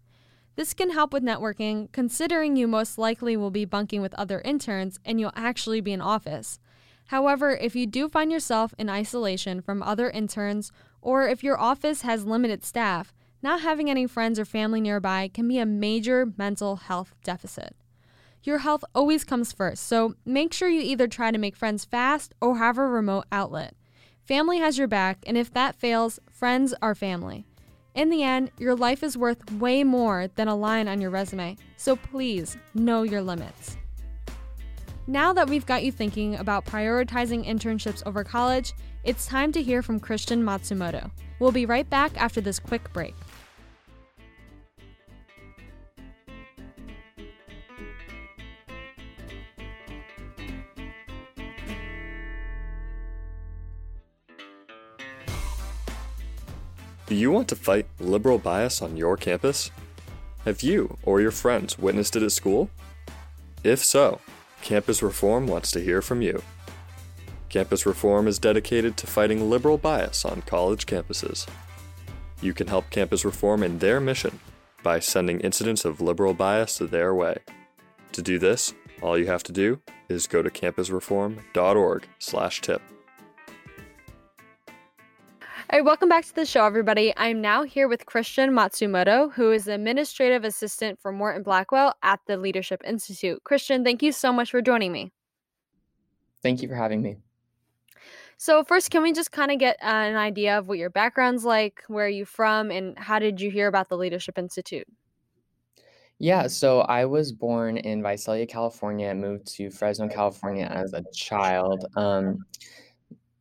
This 0.58 0.74
can 0.74 0.90
help 0.90 1.14
with 1.14 1.24
networking, 1.24 1.90
considering 1.94 2.58
you 2.58 2.68
most 2.68 2.98
likely 2.98 3.38
will 3.38 3.52
be 3.52 3.64
bunking 3.64 4.02
with 4.02 4.14
other 4.16 4.42
interns 4.42 5.00
and 5.06 5.18
you'll 5.18 5.32
actually 5.34 5.80
be 5.80 5.94
in 5.94 6.02
office. 6.02 6.60
However, 7.06 7.52
if 7.52 7.74
you 7.74 7.88
do 7.88 8.10
find 8.10 8.34
yourself 8.34 8.74
in 8.78 8.90
isolation 8.90 9.62
from 9.62 9.82
other 9.82 10.10
interns, 10.10 10.70
or 11.02 11.26
if 11.26 11.46
your 11.46 11.58
office 11.58 12.02
has 12.02 12.26
limited 12.26 12.66
staff, 12.66 13.14
not 13.42 13.62
having 13.62 13.90
any 13.90 14.06
friends 14.06 14.38
or 14.38 14.44
family 14.44 14.82
nearby 14.82 15.30
can 15.34 15.48
be 15.48 15.58
a 15.58 15.66
major 15.66 16.34
mental 16.38 16.76
health 16.76 17.16
deficit. 17.24 17.78
Your 18.44 18.60
health 18.60 18.84
always 18.96 19.24
comes 19.24 19.52
first, 19.52 19.86
so 19.86 20.16
make 20.26 20.54
sure 20.54 20.70
you 20.70 20.82
either 20.82 21.08
try 21.08 21.32
to 21.32 21.38
make 21.38 21.56
friends 21.56 21.84
fast 21.84 22.34
or 22.40 22.58
have 22.58 22.78
a 22.78 22.88
remote 22.88 23.26
outlet. 23.32 23.74
Family 24.24 24.60
has 24.60 24.78
your 24.78 24.88
back, 24.88 25.20
and 25.26 25.38
if 25.38 25.54
that 25.54 25.76
fails, 25.76 26.20
friends 26.32 26.74
are 26.82 26.96
family. 26.96 27.46
In 27.96 28.10
the 28.10 28.24
end, 28.24 28.52
your 28.60 28.76
life 28.76 29.02
is 29.04 29.18
worth 29.18 29.52
way 29.54 29.84
more 29.84 30.28
than 30.36 30.48
a 30.48 30.56
line 30.56 30.88
on 30.88 31.02
your 31.02 31.10
resume, 31.10 31.58
so 31.78 31.96
please 31.96 32.56
know 32.74 33.04
your 33.04 33.22
limits. 33.22 33.78
Now 35.08 35.32
that 35.34 35.50
we've 35.50 35.66
got 35.66 35.84
you 35.84 35.92
thinking 35.92 36.36
about 36.36 36.66
prioritizing 36.66 37.48
internships 37.48 38.04
over 38.06 38.24
college, 38.24 38.74
it's 39.04 39.26
time 39.26 39.54
to 39.54 39.64
hear 39.64 39.82
from 39.82 40.00
Christian 40.00 40.44
Matsumoto. 40.44 41.10
We'll 41.40 41.54
be 41.54 41.66
right 41.66 41.90
back 41.90 42.12
after 42.22 42.42
this 42.42 42.60
quick 42.60 42.92
break. 42.92 43.16
Do 57.08 57.16
you 57.16 57.32
want 57.32 57.48
to 57.48 57.56
fight 57.56 57.88
liberal 58.02 58.38
bias 58.38 58.82
on 58.82 58.98
your 58.98 59.16
campus? 59.16 59.72
Have 60.44 60.62
you 60.62 60.98
or 61.04 61.22
your 61.22 61.32
friends 61.32 61.80
witnessed 61.80 62.18
it 62.18 62.24
at 62.24 62.34
school? 62.34 62.70
If 63.64 63.82
so, 63.84 64.20
Campus 64.62 65.02
Reform 65.02 65.48
wants 65.48 65.72
to 65.72 65.80
hear 65.80 66.02
from 66.02 66.22
you. 66.22 66.44
Campus 67.48 67.86
Reform 67.86 68.28
is 68.28 68.40
dedicated 68.40 68.98
to 68.98 69.08
fighting 69.08 69.50
liberal 69.50 69.78
bias 69.78 70.26
on 70.26 70.42
college 70.42 70.86
campuses. 70.86 71.48
You 72.42 72.54
can 72.54 72.68
help 72.68 72.90
Campus 72.90 73.24
Reform 73.24 73.64
in 73.64 73.80
their 73.80 74.02
mission 74.02 74.42
by 74.84 75.00
sending 75.00 75.40
incidents 75.40 75.86
of 75.86 76.02
liberal 76.02 76.34
bias 76.34 76.78
their 76.78 77.16
way. 77.16 77.38
To 78.12 78.22
do 78.22 78.38
this, 78.38 78.74
all 79.02 79.18
you 79.18 79.28
have 79.28 79.44
to 79.44 79.54
do 79.54 79.80
is 80.10 80.28
go 80.28 80.42
to 80.42 80.50
campusreform.org/tip. 80.50 82.82
All 85.70 85.78
right, 85.78 85.84
welcome 85.84 86.08
back 86.08 86.24
to 86.24 86.34
the 86.34 86.46
show, 86.46 86.66
everybody. 86.66 87.14
I'm 87.18 87.42
now 87.42 87.64
here 87.64 87.90
with 87.90 88.06
Christian 88.06 88.52
Matsumoto, 88.52 89.34
who 89.34 89.52
is 89.52 89.66
the 89.66 89.74
administrative 89.74 90.46
assistant 90.46 90.98
for 90.98 91.12
Morton 91.12 91.44
Blackwell 91.44 91.94
at 92.04 92.22
the 92.26 92.38
Leadership 92.38 92.82
Institute. 92.86 93.44
Christian, 93.44 93.84
thank 93.84 94.02
you 94.02 94.14
so 94.14 94.32
much 94.32 94.50
for 94.50 94.62
joining 94.62 94.94
me. 94.94 95.12
Thank 96.42 96.62
you 96.62 96.70
for 96.70 96.76
having 96.76 97.02
me. 97.02 97.18
So, 98.38 98.64
first, 98.64 98.92
can 98.92 99.04
we 99.04 99.12
just 99.12 99.34
kind 99.34 99.52
of 99.52 99.60
get 99.60 99.76
uh, 99.82 99.88
an 99.88 100.16
idea 100.16 100.58
of 100.58 100.70
what 100.70 100.78
your 100.78 100.90
background's 100.90 101.44
like, 101.44 101.84
where 101.90 102.06
are 102.06 102.10
you 102.10 102.24
from, 102.24 102.72
and 102.72 102.98
how 102.98 103.20
did 103.20 103.42
you 103.42 103.52
hear 103.52 103.68
about 103.68 103.90
the 103.90 103.98
Leadership 103.98 104.38
Institute? 104.38 104.88
Yeah, 106.18 106.48
so 106.48 106.82
I 106.84 107.04
was 107.04 107.34
born 107.34 107.76
in 107.76 108.02
Visalia, 108.02 108.48
California, 108.48 109.10
and 109.10 109.20
moved 109.20 109.54
to 109.56 109.70
Fresno, 109.70 110.08
California 110.08 110.72
as 110.74 110.94
a 110.94 111.04
child. 111.14 111.86
Um, 111.98 112.46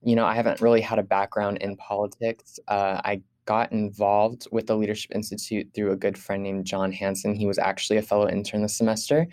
you 0.06 0.14
know, 0.14 0.24
I 0.24 0.34
haven't 0.34 0.60
really 0.60 0.80
had 0.80 1.00
a 1.00 1.02
background 1.02 1.58
in 1.58 1.76
politics. 1.76 2.60
Uh, 2.68 3.00
I 3.04 3.22
got 3.44 3.72
involved 3.72 4.46
with 4.52 4.68
the 4.68 4.76
Leadership 4.76 5.10
Institute 5.12 5.68
through 5.74 5.90
a 5.90 5.96
good 5.96 6.16
friend 6.16 6.44
named 6.44 6.64
John 6.64 6.92
Hanson. 6.92 7.34
He 7.34 7.44
was 7.44 7.58
actually 7.58 7.96
a 7.96 8.02
fellow 8.02 8.28
intern 8.28 8.62
this 8.62 8.76
semester. 8.76 9.26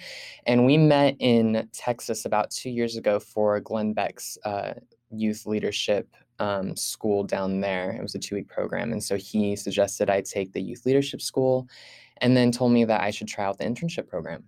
And 0.48 0.66
we 0.66 0.78
met 0.78 1.16
in 1.20 1.70
Texas 1.74 2.26
about 2.26 2.50
two 2.50 2.72
years 2.72 2.98
ago 2.98 3.20
for 3.20 3.60
Glenn 3.60 3.94
Beck's 3.94 4.36
uh, 4.46 4.74
youth 5.12 5.46
leadership 5.46 6.10
um, 6.40 6.76
school 6.76 7.24
down 7.24 7.62
there. 7.62 7.92
It 7.92 8.02
was 8.02 8.16
a 8.16 8.20
two 8.20 8.34
week 8.34 8.48
program. 8.48 8.92
And 8.92 9.04
so 9.04 9.16
he 9.16 9.56
suggested 9.56 10.10
I 10.10 10.22
take 10.22 10.54
the 10.54 10.62
youth 10.62 10.88
leadership 10.88 11.22
school 11.22 11.68
and 12.18 12.36
then 12.36 12.52
told 12.52 12.72
me 12.72 12.84
that 12.86 13.02
I 13.02 13.12
should 13.12 13.28
try 13.28 13.46
out 13.46 13.60
the 13.60 13.66
internship 13.66 14.08
program. 14.08 14.44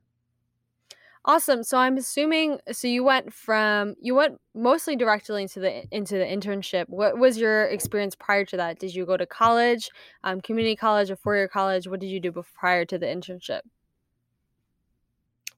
Awesome. 1.27 1.63
So 1.63 1.77
I'm 1.79 1.97
assuming 1.97 2.59
so 2.71 2.87
you 2.87 3.03
went 3.03 3.33
from 3.33 3.95
you 3.99 4.13
went 4.13 4.39
mostly 4.53 4.95
directly 4.95 5.41
into 5.41 5.59
the 5.59 5.83
into 5.91 6.17
the 6.19 6.23
internship. 6.25 6.85
What 6.87 7.17
was 7.17 7.37
your 7.39 7.65
experience 7.65 8.15
prior 8.15 8.45
to 8.45 8.57
that? 8.57 8.77
Did 8.79 8.93
you 8.93 9.05
go 9.07 9.17
to 9.17 9.25
college, 9.25 9.89
um, 10.23 10.39
community 10.39 10.75
college, 10.75 11.09
or 11.09 11.15
four 11.15 11.35
year 11.35 11.47
college? 11.47 11.87
What 11.87 11.99
did 11.99 12.07
you 12.11 12.19
do 12.19 12.31
before, 12.31 12.51
prior 12.59 12.85
to 12.85 12.99
the 12.99 13.07
internship? 13.07 13.61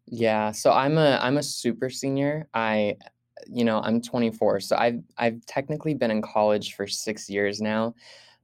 Yeah, 0.06 0.52
so 0.52 0.72
I'm 0.72 0.98
a 0.98 1.20
I'm 1.22 1.38
a 1.38 1.44
super 1.44 1.90
senior. 1.90 2.48
I 2.54 2.98
you 3.48 3.64
know, 3.66 3.80
I'm 3.82 4.02
24, 4.02 4.62
so 4.62 4.76
I've 4.78 5.02
I've 5.18 5.46
technically 5.46 5.94
been 5.94 6.12
in 6.12 6.22
college 6.22 6.76
for 6.76 6.88
6 6.88 7.30
years 7.30 7.62
now. 7.62 7.96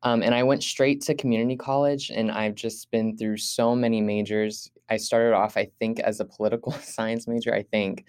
Um, 0.04 0.22
and 0.24 0.36
I 0.36 0.44
went 0.44 0.64
straight 0.64 1.02
to 1.04 1.16
community 1.16 1.56
college, 1.58 2.12
and 2.12 2.32
I've 2.32 2.56
just 2.56 2.92
been 2.92 3.18
through 3.18 3.38
so 3.38 3.76
many 3.76 4.02
majors. 4.02 4.70
I 4.90 4.98
started 4.98 5.34
off, 5.34 5.58
I 5.58 5.70
think, 5.80 6.00
as 6.00 6.20
a 6.20 6.26
political 6.26 6.72
science 6.84 7.28
major, 7.28 7.54
I 7.54 7.64
think, 7.64 8.06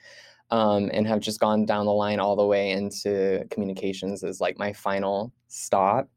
um, 0.50 0.90
and 0.92 1.06
have 1.06 1.20
just 1.20 1.40
gone 1.40 1.66
down 1.66 1.86
the 1.86 1.92
line 1.92 2.20
all 2.20 2.36
the 2.36 2.46
way 2.46 2.70
into 2.70 3.44
communications 3.50 4.24
as 4.24 4.40
like 4.40 4.58
my 4.58 4.72
final 4.72 5.32
stop. 5.48 6.08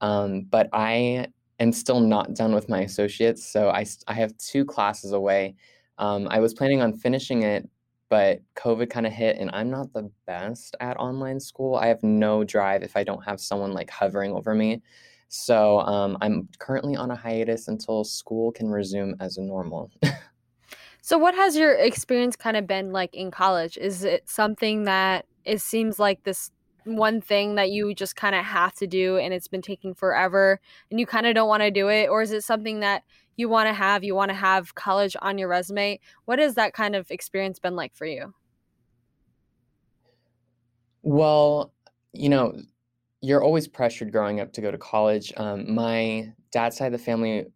Um, 0.00 0.42
but 0.42 0.68
I 0.72 1.28
am 1.58 1.72
still 1.72 2.00
not 2.00 2.34
done 2.34 2.54
with 2.54 2.68
my 2.68 2.80
associates, 2.82 3.44
so 3.44 3.70
I, 3.70 3.84
I 4.06 4.14
have 4.14 4.36
two 4.38 4.64
classes 4.64 5.12
away. 5.12 5.56
Um, 5.98 6.28
I 6.30 6.38
was 6.40 6.54
planning 6.54 6.80
on 6.80 6.92
finishing 6.92 7.42
it, 7.42 7.68
but 8.08 8.40
COVID 8.56 8.90
kind 8.90 9.06
of 9.06 9.12
hit, 9.12 9.38
and 9.38 9.50
I'm 9.52 9.70
not 9.70 9.92
the 9.92 10.10
best 10.26 10.76
at 10.80 10.96
online 10.98 11.40
school. 11.40 11.74
I 11.76 11.88
have 11.88 12.02
no 12.02 12.44
drive 12.44 12.82
if 12.82 12.96
I 12.96 13.04
don't 13.04 13.24
have 13.24 13.40
someone 13.40 13.72
like 13.72 13.90
hovering 13.90 14.32
over 14.32 14.54
me. 14.54 14.82
So 15.28 15.80
um, 15.80 16.16
I'm 16.20 16.48
currently 16.58 16.96
on 16.96 17.10
a 17.10 17.16
hiatus 17.16 17.68
until 17.68 18.02
school 18.04 18.50
can 18.50 18.68
resume 18.68 19.14
as 19.20 19.36
normal. 19.36 19.90
so, 21.02 21.18
what 21.18 21.34
has 21.34 21.54
your 21.56 21.74
experience 21.74 22.34
kind 22.34 22.56
of 22.56 22.66
been 22.66 22.92
like 22.92 23.14
in 23.14 23.30
college? 23.30 23.76
Is 23.76 24.04
it 24.04 24.28
something 24.28 24.84
that 24.84 25.26
it 25.44 25.60
seems 25.60 25.98
like 25.98 26.24
this 26.24 26.50
one 26.84 27.20
thing 27.20 27.56
that 27.56 27.70
you 27.70 27.94
just 27.94 28.16
kind 28.16 28.34
of 28.34 28.44
have 28.44 28.72
to 28.74 28.86
do 28.86 29.18
and 29.18 29.34
it's 29.34 29.48
been 29.48 29.62
taking 29.62 29.94
forever 29.94 30.58
and 30.90 30.98
you 30.98 31.06
kind 31.06 31.26
of 31.26 31.34
don't 31.34 31.48
want 31.48 31.62
to 31.62 31.70
do 31.70 31.88
it? 31.88 32.08
Or 32.08 32.22
is 32.22 32.32
it 32.32 32.42
something 32.42 32.80
that 32.80 33.02
you 33.36 33.48
want 33.48 33.68
to 33.68 33.74
have? 33.74 34.02
You 34.02 34.14
want 34.14 34.30
to 34.30 34.34
have 34.34 34.74
college 34.74 35.14
on 35.20 35.36
your 35.36 35.48
resume? 35.48 36.00
What 36.24 36.38
has 36.38 36.54
that 36.54 36.72
kind 36.72 36.96
of 36.96 37.10
experience 37.10 37.58
been 37.58 37.76
like 37.76 37.94
for 37.94 38.06
you? 38.06 38.32
Well, 41.02 41.72
you 42.12 42.28
know, 42.28 42.58
you're 43.20 43.42
always 43.42 43.66
pressured 43.66 44.12
growing 44.12 44.40
up 44.40 44.52
to 44.52 44.60
go 44.60 44.70
to 44.70 44.78
college. 44.78 45.32
Um, 45.36 45.74
my 45.74 46.32
dad's 46.52 46.76
side 46.76 46.86
of 46.86 46.92
the 46.92 47.04
family, 47.04 47.46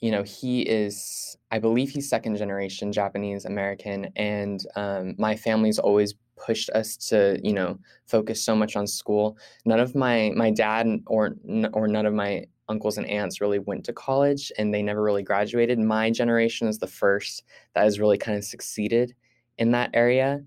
you 0.00 0.10
know, 0.10 0.22
he 0.22 0.62
is, 0.62 1.36
I 1.50 1.58
believe 1.58 1.90
he's 1.90 2.08
second 2.08 2.36
generation 2.36 2.92
Japanese 2.92 3.44
American, 3.44 4.06
and 4.16 4.60
um, 4.76 5.14
my 5.18 5.36
family's 5.36 5.78
always 5.78 6.14
pushed 6.36 6.68
us 6.70 6.96
to, 6.96 7.38
you 7.42 7.52
know, 7.52 7.78
focus 8.06 8.44
so 8.44 8.56
much 8.56 8.76
on 8.76 8.86
school. 8.86 9.38
None 9.64 9.80
of 9.80 9.94
my 9.94 10.32
my 10.34 10.50
dad 10.50 10.88
or 11.06 11.36
or 11.72 11.86
none 11.86 12.06
of 12.06 12.12
my 12.12 12.44
uncles 12.68 12.98
and 12.98 13.06
aunts 13.06 13.40
really 13.40 13.60
went 13.60 13.84
to 13.84 13.92
college, 13.92 14.50
and 14.58 14.74
they 14.74 14.82
never 14.82 15.02
really 15.02 15.22
graduated. 15.22 15.78
My 15.78 16.10
generation 16.10 16.66
is 16.66 16.78
the 16.78 16.86
first 16.86 17.44
that 17.74 17.84
has 17.84 18.00
really 18.00 18.18
kind 18.18 18.36
of 18.36 18.44
succeeded 18.44 19.14
in 19.58 19.70
that 19.70 19.90
area. 19.94 20.42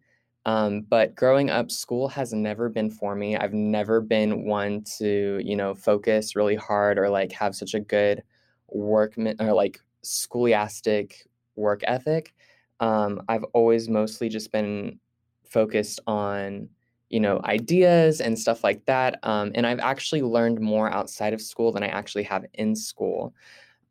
Um, 0.47 0.81
but 0.83 1.13
growing 1.13 1.49
up, 1.49 1.69
school 1.69 2.07
has 2.07 2.31
never 2.31 2.69
been 2.69 2.89
for 2.89 3.15
me. 3.15 3.35
I've 3.35 3.53
never 3.53 3.99
been 3.99 4.45
one 4.45 4.81
to, 4.97 5.41
you 5.43 5.57
know, 5.57 5.75
focus 5.75 6.37
really 6.37 6.55
hard 6.55 6.97
or 6.97 7.09
like 7.09 7.33
have 7.33 7.53
such 7.53 7.73
a 7.73 7.81
good 7.81 8.23
work 8.69 9.15
or 9.17 9.51
like 9.51 9.81
scholastic 10.03 11.27
work 11.57 11.81
ethic. 11.83 12.33
Um, 12.79 13.23
I've 13.27 13.43
always 13.51 13.89
mostly 13.89 14.29
just 14.29 14.53
been 14.53 15.01
focused 15.43 15.99
on, 16.07 16.69
you 17.09 17.19
know, 17.19 17.41
ideas 17.43 18.21
and 18.21 18.39
stuff 18.39 18.63
like 18.63 18.85
that. 18.85 19.19
Um, 19.23 19.51
and 19.53 19.67
I've 19.67 19.79
actually 19.79 20.21
learned 20.21 20.61
more 20.61 20.89
outside 20.89 21.33
of 21.33 21.41
school 21.41 21.73
than 21.73 21.83
I 21.83 21.87
actually 21.87 22.23
have 22.23 22.45
in 22.53 22.73
school. 22.73 23.33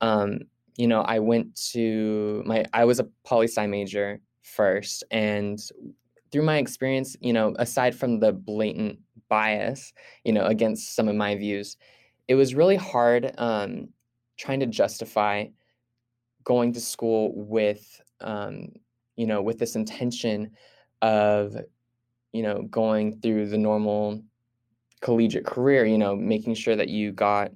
Um, 0.01 0.41
you 0.79 0.87
know, 0.87 1.03
I 1.03 1.19
went 1.19 1.55
to 1.73 2.43
my, 2.47 2.65
I 2.73 2.87
was 2.87 2.99
a 2.99 3.09
poli 3.25 3.47
sci 3.47 3.67
major 3.67 4.21
first, 4.41 5.05
and 5.11 5.61
through 6.31 6.43
my 6.43 6.59
experience, 6.59 7.17
you 7.21 7.33
know, 7.33 7.55
aside 7.59 7.95
from 7.95 8.21
the 8.21 8.33
blatant 8.33 8.99
bias, 9.29 9.93
you 10.25 10.33
know, 10.33 10.45
against 10.47 10.95
some 10.95 11.09
of 11.09 11.15
my 11.17 11.37
views, 11.37 11.77
it 12.29 12.35
was 12.35 12.55
really 12.55 12.77
hard 12.77 13.33
um, 13.39 13.89
trying 14.37 14.61
to 14.61 14.67
justify 14.67 15.47
going 16.45 16.73
to 16.73 16.81
school 16.81 17.33
with, 17.35 18.01
um, 18.21 18.69
you 19.17 19.27
know, 19.27 19.43
with 19.43 19.59
this 19.59 19.77
intention 19.77 20.51
of, 21.03 21.57
you 22.33 22.43
know, 22.43 22.63
going 22.63 23.21
through 23.21 23.49
the 23.49 23.59
normal 23.59 24.23
collegiate 25.01 25.47
career, 25.47 25.85
you 25.85 25.99
know, 25.99 26.17
making 26.17 26.55
sure 26.55 26.77
that 26.77 26.89
you 26.89 27.13
got 27.13 27.51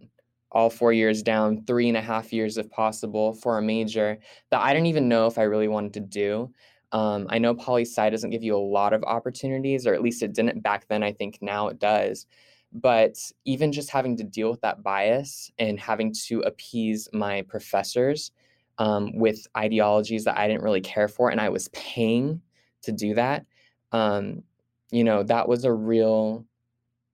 all 0.53 0.71
four 0.71 0.93
years 0.93 1.23
down, 1.23 1.65
three 1.65 1.89
and 1.89 1.97
a 1.97 2.01
half 2.01 2.33
years 2.33 2.59
if 2.59 2.69
possible 2.71 3.35
for 3.35 3.59
a 3.59 3.63
major 3.63 4.19
that 4.51 4.61
I 4.61 4.73
didn't 4.73 4.87
even 4.87 5.09
know 5.09 5.27
if 5.27 5.39
I 5.39 5.43
really 5.43 5.69
wanted 5.69 5.95
to 5.95 6.01
do. 6.01 6.53
Um, 6.93 7.27
I 7.31 7.39
know 7.39 7.55
poli 7.55 7.83
sci 7.83 8.11
doesn't 8.11 8.31
give 8.31 8.43
you 8.43 8.57
a 8.57 8.59
lot 8.59 8.93
of 8.93 9.05
opportunities, 9.05 9.87
or 9.87 9.95
at 9.95 10.03
least 10.03 10.23
it 10.23 10.33
didn't 10.33 10.63
back 10.63 10.89
then. 10.89 11.03
I 11.03 11.13
think 11.13 11.39
now 11.41 11.69
it 11.69 11.79
does. 11.79 12.27
But 12.73 13.17
even 13.45 13.73
just 13.73 13.91
having 13.91 14.17
to 14.17 14.25
deal 14.25 14.51
with 14.51 14.61
that 14.61 14.83
bias 14.83 15.51
and 15.59 15.79
having 15.79 16.15
to 16.27 16.41
appease 16.41 17.09
my 17.13 17.43
professors 17.43 18.33
um, 18.79 19.17
with 19.17 19.47
ideologies 19.57 20.25
that 20.25 20.39
I 20.39 20.47
didn't 20.47 20.63
really 20.63 20.81
care 20.81 21.09
for, 21.09 21.31
and 21.31 21.41
I 21.41 21.49
was 21.49 21.69
paying 21.69 22.41
to 22.83 22.93
do 22.93 23.15
that, 23.15 23.45
um, 23.93 24.43
you 24.91 25.05
know, 25.05 25.23
that 25.25 25.49
was 25.49 25.65
a 25.65 25.73
real 25.73 26.47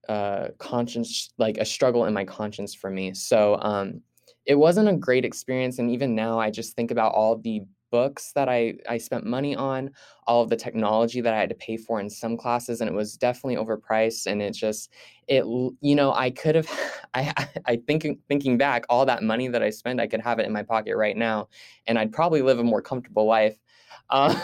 uh, 0.09 0.49
conscience, 0.59 1.33
like 1.39 1.59
a 1.59 1.65
struggle 1.65 2.05
in 2.05 2.15
my 2.15 2.25
conscience 2.25 2.75
for 2.75 2.91
me. 2.91 3.13
So 3.15 3.59
um, 3.61 4.01
it 4.45 4.55
wasn't 4.55 4.89
a 4.89 4.97
great 4.97 5.25
experience. 5.25 5.79
And 5.79 5.91
even 5.91 6.15
now, 6.15 6.39
I 6.39 6.51
just 6.51 6.77
think 6.77 6.91
about 6.91 7.13
all 7.13 7.37
the 7.37 7.63
books 7.97 8.33
that 8.33 8.47
I, 8.47 8.75
I 8.87 8.99
spent 8.99 9.25
money 9.25 9.57
on, 9.57 9.91
all 10.27 10.43
of 10.43 10.51
the 10.51 10.57
technology 10.57 11.23
that 11.23 11.33
I 11.33 11.39
had 11.39 11.49
to 11.49 11.55
pay 11.55 11.79
for 11.79 11.99
in 11.99 12.11
some 12.11 12.37
classes, 12.37 12.83
and 12.83 12.91
it 12.91 12.93
was 12.93 13.17
definitely 13.17 13.57
overpriced. 13.57 14.27
And 14.27 14.43
it 14.43 14.51
just, 14.51 14.93
it, 15.29 15.45
you 15.81 15.95
know, 15.95 16.13
I 16.13 16.31
could 16.31 16.57
have, 16.57 16.69
I, 17.15 17.33
I 17.65 17.77
think 17.77 18.07
thinking 18.29 18.59
back, 18.59 18.85
all 18.91 19.07
that 19.07 19.23
money 19.23 19.49
that 19.49 19.63
I 19.63 19.71
spent, 19.71 19.99
I 19.99 20.09
could 20.09 20.21
have 20.21 20.39
it 20.39 20.45
in 20.45 20.53
my 20.53 20.63
pocket 20.63 20.95
right 20.95 21.17
now, 21.17 21.49
and 21.87 21.99
I'd 21.99 22.13
probably 22.13 22.43
live 22.43 22.59
a 22.59 22.65
more 22.65 22.83
comfortable 22.83 23.25
life. 23.25 23.57
Uh, 24.09 24.39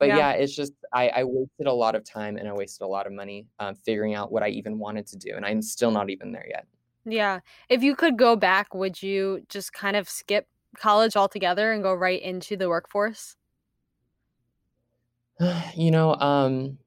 but 0.00 0.08
yeah. 0.08 0.16
yeah. 0.16 0.30
it's 0.32 0.56
just 0.56 0.72
I, 0.92 1.08
I, 1.08 1.24
wasted 1.24 1.68
a 1.68 1.72
lot 1.72 1.94
of 1.94 2.02
time 2.02 2.36
and 2.36 2.48
I 2.48 2.52
wasted 2.52 2.84
a 2.84 2.88
lot 2.88 3.06
of 3.06 3.12
money 3.12 3.46
um, 3.60 3.76
figuring 3.76 4.14
out 4.14 4.32
what 4.32 4.42
I 4.42 4.48
even 4.48 4.80
wanted 4.80 5.06
to 5.08 5.16
do, 5.16 5.34
and 5.36 5.46
I'm 5.46 5.62
still 5.62 5.92
not 5.92 6.10
even 6.10 6.32
there 6.32 6.46
yet. 6.48 6.66
Yeah. 7.04 7.40
If 7.68 7.84
you 7.84 7.94
could 7.94 8.18
go 8.18 8.34
back, 8.34 8.74
would 8.74 9.00
you 9.00 9.42
just 9.48 9.72
kind 9.72 9.94
of 9.94 10.08
skip 10.08 10.48
college 10.78 11.16
altogether 11.16 11.72
and 11.72 11.82
go 11.82 11.94
right 11.94 12.20
into 12.22 12.56
the 12.56 12.68
workforce? 12.68 13.36
You 15.76 15.90
know, 15.90 16.14
um, 16.14 16.78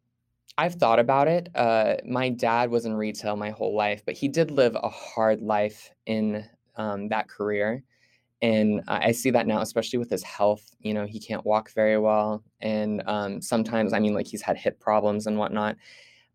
I've 0.58 0.76
thought 0.76 1.00
about 1.00 1.28
it. 1.28 1.50
Uh, 1.56 1.98
my 2.06 2.30
dad 2.30 2.70
was 2.72 2.86
in 2.86 2.94
retail 2.96 3.36
my 3.36 3.52
whole 3.52 3.76
life, 3.76 4.04
but 4.06 4.16
he 4.16 4.28
did 4.28 4.52
live 4.52 4.76
a 4.76 4.90
hard 4.90 5.42
life 5.42 5.92
in 6.06 6.46
um, 6.76 7.10
that 7.10 7.30
career. 7.30 7.84
and 8.42 8.82
I 8.88 9.12
see 9.14 9.32
that 9.32 9.48
now, 9.48 9.62
especially 9.62 10.00
with 10.00 10.10
his 10.10 10.24
health. 10.24 10.64
You 10.80 10.94
know, 10.94 11.06
he 11.06 11.20
can't 11.20 11.46
walk 11.46 11.72
very 11.74 11.98
well, 12.00 12.44
and 12.62 13.04
um, 13.08 13.42
sometimes, 13.42 13.94
I 13.94 14.00
mean, 14.00 14.14
like 14.16 14.28
he's 14.28 14.42
had 14.42 14.58
hip 14.58 14.80
problems 14.80 15.28
and 15.28 15.38
whatnot. 15.38 15.78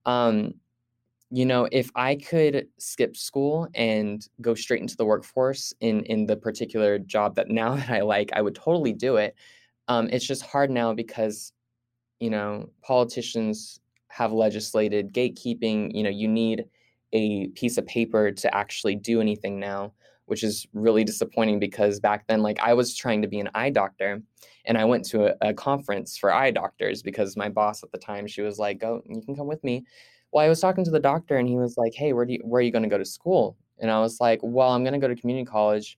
Um, 0.07 0.55
you 1.35 1.45
know, 1.45 1.67
if 1.73 1.91
I 1.97 2.15
could 2.15 2.69
skip 2.79 3.17
school 3.17 3.67
and 3.75 4.25
go 4.41 4.55
straight 4.55 4.83
into 4.83 4.97
the 4.97 5.05
workforce 5.05 5.75
in 5.81 6.05
in 6.05 6.27
the 6.27 6.37
particular 6.37 6.97
job 6.97 7.35
that 7.35 7.49
now 7.49 7.75
that 7.75 7.91
I 7.91 8.03
like, 8.03 8.31
I 8.33 8.41
would 8.41 8.55
totally 8.55 8.93
do 8.93 9.17
it. 9.17 9.35
Um, 9.89 10.09
it's 10.13 10.25
just 10.25 10.43
hard 10.43 10.71
now 10.71 10.95
because, 10.95 11.53
you 12.21 12.31
know, 12.31 12.71
politicians 12.83 13.81
have 14.07 14.33
legislated 14.33 15.13
gatekeeping. 15.13 15.93
You 15.93 16.05
know, 16.05 16.11
you 16.11 16.29
need 16.29 16.67
a 17.13 17.49
piece 17.49 17.79
of 17.79 17.87
paper 17.87 18.31
to 18.31 18.55
actually 18.55 18.95
do 18.95 19.21
anything 19.21 19.59
now, 19.59 19.93
which 20.27 20.45
is 20.45 20.69
really 20.73 21.03
disappointing 21.03 21.59
because 21.59 21.99
back 21.99 22.29
then, 22.29 22.43
like 22.43 22.61
I 22.61 22.75
was 22.75 22.95
trying 22.95 23.23
to 23.23 23.29
be 23.29 23.41
an 23.41 23.51
eye 23.57 23.71
doctor 23.71 24.23
and 24.67 24.79
I 24.79 24.85
went 24.85 25.05
to 25.07 25.27
a, 25.27 25.49
a 25.49 25.53
conference 25.53 26.17
for 26.17 26.33
eye 26.33 26.53
doctors 26.53 27.03
because 27.03 27.37
my 27.37 27.49
boss 27.49 27.83
at 27.83 27.91
the 27.91 27.99
time, 27.99 28.29
she 28.29 28.41
was 28.41 28.61
like, 28.61 28.79
go, 28.79 29.03
you 29.05 29.21
can 29.21 29.35
come 29.35 29.49
with 29.49 29.65
me. 29.65 29.85
Well, 30.35 30.45
I 30.45 30.49
was 30.49 30.61
talking 30.61 30.85
to 30.85 30.91
the 30.91 30.99
doctor 30.99 31.37
and 31.37 31.49
he 31.49 31.55
was 31.55 31.77
like, 31.79 31.95
hey, 31.95 32.13
where 32.13 32.25
do 32.25 32.33
you, 32.33 32.41
where 32.43 32.59
are 32.59 32.63
you 32.63 32.73
going 32.73 32.83
to 32.83 32.89
go 32.89 32.99
to 32.99 33.05
school? 33.05 33.57
And 33.79 33.89
I 33.89 34.01
was 34.01 34.21
like, 34.21 34.41
well, 34.43 34.71
I'm 34.71 34.83
going 34.83 34.93
to 34.93 34.99
go 34.99 35.07
to 35.07 35.15
community 35.15 35.47
college. 35.47 35.97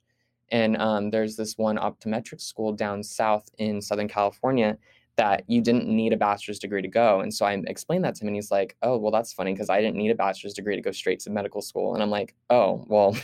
And 0.51 0.77
um, 0.77 1.11
there's 1.11 1.37
this 1.37 1.57
one 1.57 1.79
optometric 1.79 2.43
school 2.43 2.73
down 2.73 3.03
south 3.03 3.49
in 3.57 3.81
Southern 3.81 4.09
California 4.09 4.77
that 5.17 5.45
you 5.47 5.63
didn't 5.63 5.89
need 5.89 6.13
a 6.13 6.19
bachelor's 6.19 6.59
degree 6.59 6.83
to 6.83 6.89
go. 6.89 7.21
And 7.21 7.33
so 7.33 7.47
I 7.47 7.55
explained 7.67 8.05
that 8.05 8.15
to 8.17 8.25
him 8.25 8.29
and 8.29 8.37
he's 8.37 8.51
like, 8.51 8.77
oh, 8.83 8.99
well, 8.99 9.11
that's 9.11 9.33
funny 9.33 9.55
because 9.55 9.71
I 9.71 9.81
didn't 9.81 9.97
need 9.97 10.11
a 10.11 10.15
bachelor's 10.15 10.53
degree 10.53 10.77
to 10.77 10.83
go 10.83 10.93
straight 10.93 11.21
to 11.21 11.31
medical 11.31 11.63
school. 11.63 11.95
And 11.95 12.03
I'm 12.03 12.11
like, 12.11 12.35
oh, 12.51 12.85
well, 12.89 13.17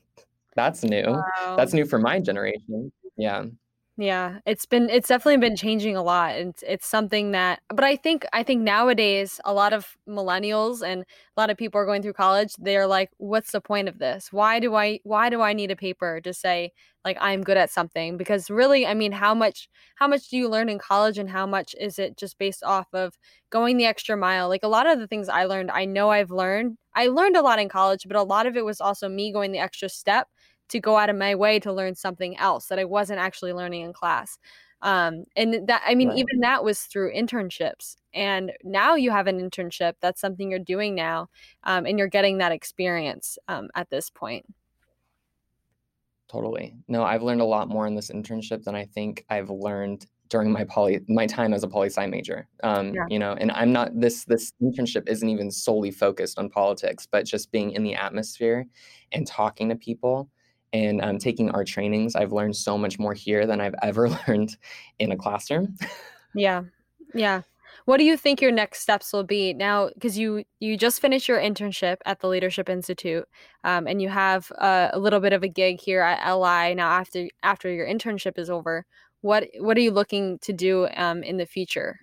that's 0.56 0.82
new. 0.82 1.06
Wow. 1.06 1.54
That's 1.56 1.74
new 1.74 1.86
for 1.86 2.00
my 2.00 2.18
generation. 2.18 2.90
Yeah. 3.16 3.44
Yeah, 3.98 4.40
it's 4.44 4.66
been 4.66 4.90
it's 4.90 5.08
definitely 5.08 5.38
been 5.38 5.56
changing 5.56 5.96
a 5.96 6.02
lot 6.02 6.34
and 6.36 6.50
it's, 6.50 6.62
it's 6.66 6.86
something 6.86 7.30
that 7.32 7.60
but 7.70 7.82
I 7.82 7.96
think 7.96 8.26
I 8.34 8.42
think 8.42 8.60
nowadays 8.62 9.40
a 9.46 9.54
lot 9.54 9.72
of 9.72 9.96
millennials 10.06 10.86
and 10.86 11.00
a 11.02 11.40
lot 11.40 11.48
of 11.48 11.56
people 11.56 11.80
are 11.80 11.86
going 11.86 12.02
through 12.02 12.12
college 12.12 12.52
they're 12.58 12.86
like 12.86 13.10
what's 13.16 13.52
the 13.52 13.60
point 13.62 13.88
of 13.88 13.98
this? 13.98 14.30
Why 14.30 14.60
do 14.60 14.74
I 14.74 15.00
why 15.04 15.30
do 15.30 15.40
I 15.40 15.54
need 15.54 15.70
a 15.70 15.76
paper 15.76 16.20
to 16.20 16.34
say 16.34 16.72
like 17.06 17.16
I'm 17.22 17.42
good 17.42 17.56
at 17.56 17.70
something? 17.70 18.18
Because 18.18 18.50
really, 18.50 18.86
I 18.86 18.92
mean, 18.92 19.12
how 19.12 19.34
much 19.34 19.66
how 19.94 20.06
much 20.08 20.28
do 20.28 20.36
you 20.36 20.50
learn 20.50 20.68
in 20.68 20.78
college 20.78 21.16
and 21.16 21.30
how 21.30 21.46
much 21.46 21.74
is 21.80 21.98
it 21.98 22.18
just 22.18 22.38
based 22.38 22.62
off 22.62 22.88
of 22.92 23.14
going 23.48 23.78
the 23.78 23.86
extra 23.86 24.14
mile? 24.14 24.48
Like 24.50 24.62
a 24.62 24.68
lot 24.68 24.86
of 24.86 24.98
the 24.98 25.06
things 25.06 25.30
I 25.30 25.44
learned, 25.44 25.70
I 25.70 25.86
know 25.86 26.10
I've 26.10 26.30
learned. 26.30 26.76
I 26.94 27.08
learned 27.08 27.36
a 27.36 27.42
lot 27.42 27.58
in 27.58 27.68
college, 27.70 28.04
but 28.06 28.16
a 28.16 28.22
lot 28.22 28.46
of 28.46 28.56
it 28.58 28.64
was 28.64 28.80
also 28.80 29.08
me 29.08 29.32
going 29.32 29.52
the 29.52 29.58
extra 29.58 29.88
step 29.88 30.28
to 30.68 30.80
go 30.80 30.96
out 30.96 31.10
of 31.10 31.16
my 31.16 31.34
way 31.34 31.58
to 31.60 31.72
learn 31.72 31.94
something 31.94 32.36
else 32.38 32.66
that 32.66 32.78
I 32.78 32.84
wasn't 32.84 33.20
actually 33.20 33.52
learning 33.52 33.82
in 33.82 33.92
class. 33.92 34.38
Um, 34.82 35.24
and 35.36 35.66
that, 35.68 35.82
I 35.86 35.94
mean, 35.94 36.08
right. 36.10 36.18
even 36.18 36.40
that 36.40 36.62
was 36.62 36.82
through 36.82 37.14
internships. 37.14 37.96
And 38.14 38.52
now 38.62 38.94
you 38.94 39.10
have 39.10 39.26
an 39.26 39.40
internship. 39.40 39.94
That's 40.00 40.20
something 40.20 40.50
you're 40.50 40.58
doing 40.58 40.94
now. 40.94 41.28
Um, 41.64 41.86
and 41.86 41.98
you're 41.98 42.08
getting 42.08 42.38
that 42.38 42.52
experience 42.52 43.38
um, 43.48 43.68
at 43.74 43.90
this 43.90 44.10
point. 44.10 44.46
Totally. 46.28 46.74
No, 46.88 47.04
I've 47.04 47.22
learned 47.22 47.40
a 47.40 47.44
lot 47.46 47.68
more 47.68 47.86
in 47.86 47.94
this 47.94 48.10
internship 48.10 48.64
than 48.64 48.74
I 48.74 48.84
think 48.84 49.24
I've 49.30 49.50
learned 49.50 50.06
during 50.28 50.50
my 50.50 50.64
poly 50.64 51.00
my 51.08 51.24
time 51.24 51.54
as 51.54 51.62
a 51.62 51.68
poli 51.68 51.88
sci 51.88 52.04
major. 52.06 52.48
Um, 52.64 52.92
yeah. 52.92 53.04
You 53.08 53.20
know, 53.20 53.34
and 53.34 53.52
I'm 53.52 53.72
not 53.72 53.98
this 53.98 54.24
this 54.24 54.52
internship 54.60 55.08
isn't 55.08 55.28
even 55.28 55.52
solely 55.52 55.92
focused 55.92 56.38
on 56.38 56.50
politics, 56.50 57.06
but 57.08 57.24
just 57.24 57.52
being 57.52 57.70
in 57.72 57.84
the 57.84 57.94
atmosphere 57.94 58.66
and 59.12 59.26
talking 59.26 59.68
to 59.68 59.76
people 59.76 60.28
and 60.72 61.02
um, 61.02 61.18
taking 61.18 61.50
our 61.50 61.64
trainings, 61.64 62.14
I've 62.16 62.32
learned 62.32 62.56
so 62.56 62.76
much 62.76 62.98
more 62.98 63.14
here 63.14 63.46
than 63.46 63.60
I've 63.60 63.74
ever 63.82 64.08
learned 64.28 64.56
in 64.98 65.12
a 65.12 65.16
classroom. 65.16 65.76
yeah, 66.34 66.62
yeah. 67.14 67.42
What 67.86 67.98
do 67.98 68.04
you 68.04 68.16
think 68.16 68.40
your 68.40 68.50
next 68.50 68.80
steps 68.80 69.12
will 69.12 69.22
be 69.22 69.54
now? 69.54 69.90
Because 69.94 70.18
you 70.18 70.42
you 70.58 70.76
just 70.76 71.00
finished 71.00 71.28
your 71.28 71.38
internship 71.38 71.98
at 72.04 72.18
the 72.18 72.26
Leadership 72.26 72.68
Institute, 72.68 73.24
um, 73.62 73.86
and 73.86 74.02
you 74.02 74.08
have 74.08 74.50
a, 74.58 74.90
a 74.94 74.98
little 74.98 75.20
bit 75.20 75.32
of 75.32 75.44
a 75.44 75.48
gig 75.48 75.80
here 75.80 76.00
at 76.00 76.28
LI 76.28 76.74
now. 76.74 76.90
After 76.90 77.28
after 77.44 77.72
your 77.72 77.86
internship 77.86 78.38
is 78.38 78.50
over, 78.50 78.84
what 79.20 79.48
what 79.58 79.76
are 79.76 79.82
you 79.82 79.92
looking 79.92 80.38
to 80.40 80.52
do 80.52 80.88
um, 80.96 81.22
in 81.22 81.36
the 81.36 81.46
future? 81.46 82.00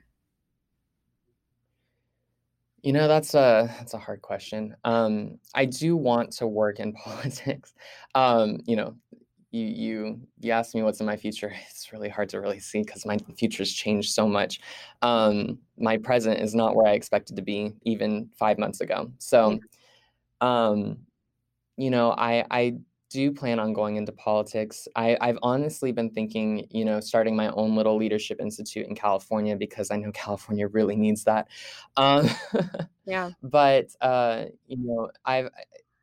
You 2.84 2.92
know, 2.92 3.08
that's 3.08 3.34
a 3.34 3.74
that's 3.80 3.94
a 3.94 3.98
hard 3.98 4.22
question. 4.22 4.76
Um, 4.84 5.40
I 5.56 5.66
do 5.66 5.96
want 5.96 6.32
to 6.34 6.48
work 6.48 6.80
in 6.80 6.94
politics. 7.06 7.74
Um, 8.14 8.60
you 8.66 8.76
know, 8.76 8.96
you 9.52 9.66
you 9.66 10.22
you 10.40 10.52
asked 10.52 10.76
me 10.76 10.84
what's 10.84 11.00
in 11.00 11.06
my 11.06 11.18
future. 11.18 11.54
It's 11.70 11.92
really 11.94 12.10
hard 12.10 12.30
to 12.30 12.40
really 12.42 12.60
see 12.60 12.82
because 12.82 13.06
my 13.06 13.18
future's 13.38 13.72
changed 13.74 14.12
so 14.14 14.28
much. 14.28 14.60
Um, 15.02 15.60
my 15.78 15.98
present 15.98 16.40
is 16.42 16.56
not 16.56 16.76
where 16.76 16.88
I 16.88 16.94
expected 16.94 17.36
to 17.38 17.42
be 17.42 17.74
even 17.84 18.30
five 18.38 18.58
months 18.58 18.80
ago. 18.82 19.12
So, 19.20 19.60
um, 20.42 21.00
you 21.78 21.92
know, 21.92 22.12
I 22.12 22.46
I 22.52 22.78
do 23.14 23.32
plan 23.32 23.60
on 23.60 23.74
going 23.74 23.96
into 23.96 24.12
politics. 24.12 24.88
I, 24.96 25.16
I've 25.22 25.38
honestly 25.44 25.92
been 25.92 26.10
thinking, 26.10 26.66
you 26.72 26.84
know, 26.84 27.00
starting 27.00 27.36
my 27.36 27.50
own 27.50 27.76
little 27.76 27.96
leadership 27.96 28.42
institute 28.42 28.88
in 28.88 28.96
California 28.96 29.56
because 29.56 29.92
I 29.92 29.98
know 29.98 30.12
California 30.14 30.68
really 30.68 30.96
needs 30.96 31.24
that. 31.26 31.48
Um, 31.96 32.30
yeah. 33.06 33.32
But 33.44 33.88
uh, 34.02 34.46
you 34.68 34.78
know, 34.80 35.12
I've 35.26 35.50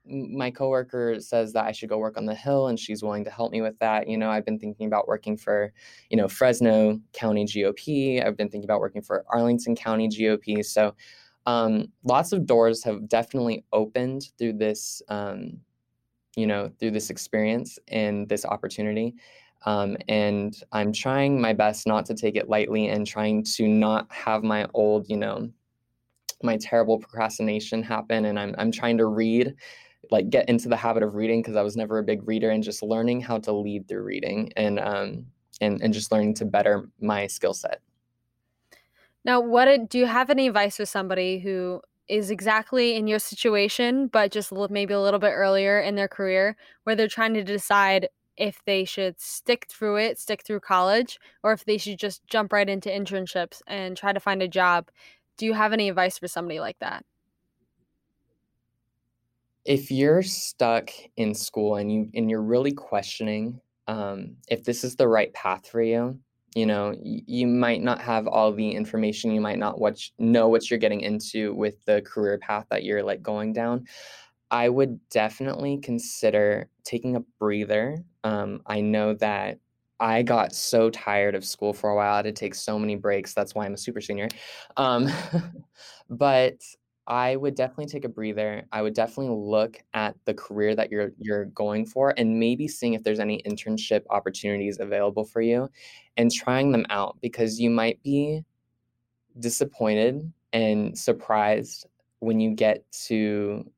my 0.07 0.51
coworker 0.51 1.20
says 1.20 1.53
that 1.53 1.66
I 1.66 1.73
should 1.73 1.88
go 1.88 1.99
work 1.99 2.16
on 2.16 2.27
the 2.27 2.35
Hill, 2.35 2.68
and 2.68 2.79
she's 2.79 3.03
willing 3.03 3.25
to 3.25 3.31
help 3.31 3.53
me 3.53 3.61
with 3.61 3.79
that. 3.81 4.09
You 4.09 4.16
know, 4.16 4.31
I've 4.31 4.44
been 4.44 4.59
thinking 4.59 4.87
about 4.87 5.09
working 5.09 5.37
for, 5.37 5.73
you 6.11 6.16
know, 6.16 6.29
Fresno 6.29 7.01
County 7.12 7.44
GOP. 7.44 8.25
I've 8.25 8.37
been 8.37 8.49
thinking 8.49 8.66
about 8.66 8.81
working 8.81 9.03
for 9.03 9.25
Arlington 9.29 9.77
County 9.77 10.09
GOP. 10.09 10.64
So, 10.64 10.94
um, 11.46 11.87
lots 12.05 12.33
of 12.33 12.46
doors 12.46 12.83
have 12.85 13.09
definitely 13.09 13.64
opened 13.73 14.31
through 14.38 14.55
this. 14.55 15.03
Um, 15.09 15.61
you 16.37 16.47
know, 16.47 16.71
through 16.79 16.93
this 16.93 17.11
experience 17.11 17.79
and 17.88 18.29
this 18.29 18.45
opportunity. 18.45 19.14
Um, 19.66 19.97
and 20.09 20.55
I'm 20.73 20.93
trying 20.93 21.40
my 21.40 21.53
best 21.53 21.87
not 21.87 22.07
to 22.07 22.14
take 22.14 22.37
it 22.37 22.49
lightly 22.49 22.88
and 22.88 23.07
trying 23.07 23.45
to 23.57 23.69
not 23.69 24.11
have 24.11 24.43
my 24.43 24.66
old, 24.73 25.09
you 25.09 25.16
know, 25.16 25.51
my 26.43 26.57
terrible 26.57 26.99
procrastination 26.99 27.83
happen. 27.83 28.25
And 28.25 28.38
I'm, 28.38 28.55
I'm 28.57 28.73
trying 28.73 28.97
to 28.99 29.07
read, 29.07 29.55
like 30.11 30.31
get 30.31 30.49
into 30.49 30.69
the 30.69 30.77
habit 30.77 31.03
of 31.03 31.14
reading 31.14 31.43
because 31.43 31.57
I 31.57 31.62
was 31.62 31.77
never 31.77 31.99
a 31.99 32.03
big 32.03 32.27
reader 32.27 32.51
and 32.51 32.62
just 32.62 32.83
learning 32.83 33.21
how 33.21 33.38
to 33.40 33.53
lead 33.53 33.87
through 33.87 34.03
reading 34.03 34.51
and, 34.57 34.81
um, 34.81 35.27
and, 35.61 35.83
and 35.83 35.93
just 35.93 36.11
learning 36.11 36.35
to 36.35 36.47
better 36.47 36.88
my 37.01 37.27
skill 37.27 37.53
set. 37.53 37.83
Now, 39.25 39.40
what 39.40 39.90
do 39.90 39.99
you 39.99 40.07
have 40.07 40.31
any 40.31 40.47
advice 40.47 40.79
for 40.79 40.87
somebody 40.87 41.38
who 41.40 41.83
is 42.11 42.29
exactly 42.31 42.96
in 42.96 43.07
your 43.07 43.20
situation, 43.20 44.09
but 44.09 44.33
just 44.33 44.53
maybe 44.68 44.92
a 44.92 45.01
little 45.01 45.20
bit 45.20 45.33
earlier 45.33 45.81
in 45.81 45.94
their 45.94 46.09
career 46.09 46.57
where 46.83 46.96
they're 46.96 47.07
trying 47.07 47.35
to 47.35 47.44
decide 47.44 48.09
if 48.37 48.61
they 48.66 48.85
should 48.85 49.20
stick 49.20 49.66
through 49.70 49.96
it, 49.96 50.18
stick 50.18 50.42
through 50.44 50.59
college, 50.59 51.20
or 51.44 51.53
if 51.53 51.64
they 51.64 51.79
should 51.79 51.99
just 51.99 52.27
jump 52.27 52.53
right 52.53 52.68
into 52.68 52.88
internships 52.88 53.62
and 53.68 53.96
try 53.96 54.12
to 54.12 54.18
find 54.18 54.42
a 54.42 54.49
job. 54.49 54.90
Do 55.37 55.46
you 55.46 55.55
have 55.55 55.73
any 55.73 55.88
advice 55.88 56.18
for 56.18 56.27
somebody 56.27 56.59
like 56.59 56.79
that? 56.81 57.05
If 59.64 59.92
you're 59.92 60.23
stuck 60.23 60.90
in 61.16 61.35
school 61.35 61.77
and 61.77 61.92
you 61.92 62.11
and 62.14 62.29
you're 62.29 62.42
really 62.42 62.73
questioning 62.73 63.61
um, 63.87 64.37
if 64.49 64.64
this 64.64 64.83
is 64.83 64.96
the 64.96 65.07
right 65.07 65.33
path 65.33 65.68
for 65.68 65.83
you, 65.83 66.18
you 66.55 66.67
know 66.67 66.95
you 67.03 67.47
might 67.47 67.83
not 67.83 68.01
have 68.01 68.27
all 68.27 68.53
the 68.53 68.71
information 68.71 69.33
you 69.33 69.41
might 69.41 69.59
not 69.59 69.81
watch, 69.81 70.13
know 70.19 70.49
what 70.49 70.71
you're 70.71 70.79
getting 70.79 71.01
into 71.01 71.55
with 71.55 71.85
the 71.85 72.03
career 72.03 72.39
path 72.39 72.67
that 72.71 72.85
you're 72.85 73.03
like 73.03 73.23
going 73.23 73.53
down. 73.53 73.87
I 74.51 74.69
would 74.69 74.99
definitely 75.11 75.79
consider 75.79 76.69
taking 76.85 77.17
a 77.17 77.21
breather. 77.39 78.05
Um, 78.25 78.61
i 78.67 78.81
know 78.83 79.15
that 79.15 79.59
i 79.99 80.23
got 80.23 80.55
so 80.55 80.91
tired 80.91 81.35
of 81.35 81.45
school 81.45 81.73
for 81.73 81.91
a 81.91 81.97
while 81.97 82.13
i 82.13 82.17
had 82.17 82.23
to 82.27 82.33
take 82.33 82.55
so 82.55 82.79
many 82.79 82.97
breaks 82.97 83.33
that's 83.33 83.55
why 83.55 83.65
i'm 83.65 83.75
a 83.75 83.79
super 83.79 84.01
senior. 84.01 84.29
Um, 84.77 85.09
but 86.11 86.57
I 87.11 87.35
would 87.35 87.57
definitely 87.57 87.87
take 87.87 88.05
a 88.05 88.09
breather. 88.09 88.64
I 88.70 88.83
would 88.83 88.94
definitely 88.94 89.35
look 89.37 89.83
at 89.94 90.14
the 90.27 90.33
career 90.33 90.77
that 90.77 90.92
you're 90.92 91.11
you're 91.18 91.46
going 91.46 91.85
for 91.85 92.14
and 92.16 92.38
maybe 92.38 92.68
seeing 92.68 92.94
if 92.94 93.03
there's 93.03 93.18
any 93.18 93.42
internship 93.42 94.03
opportunities 94.11 94.79
available 94.79 95.25
for 95.25 95.42
you 95.42 95.68
and 96.16 96.31
trying 96.31 96.70
them 96.70 96.87
out 96.88 97.18
because 97.20 97.61
you 97.61 97.68
might 97.68 98.01
be 98.05 98.44
disappointed 99.40 100.33
and 100.53 100.96
surprised 100.96 101.87
when 102.20 102.38
you 102.38 102.53
get 102.53 102.85
to 102.92 103.68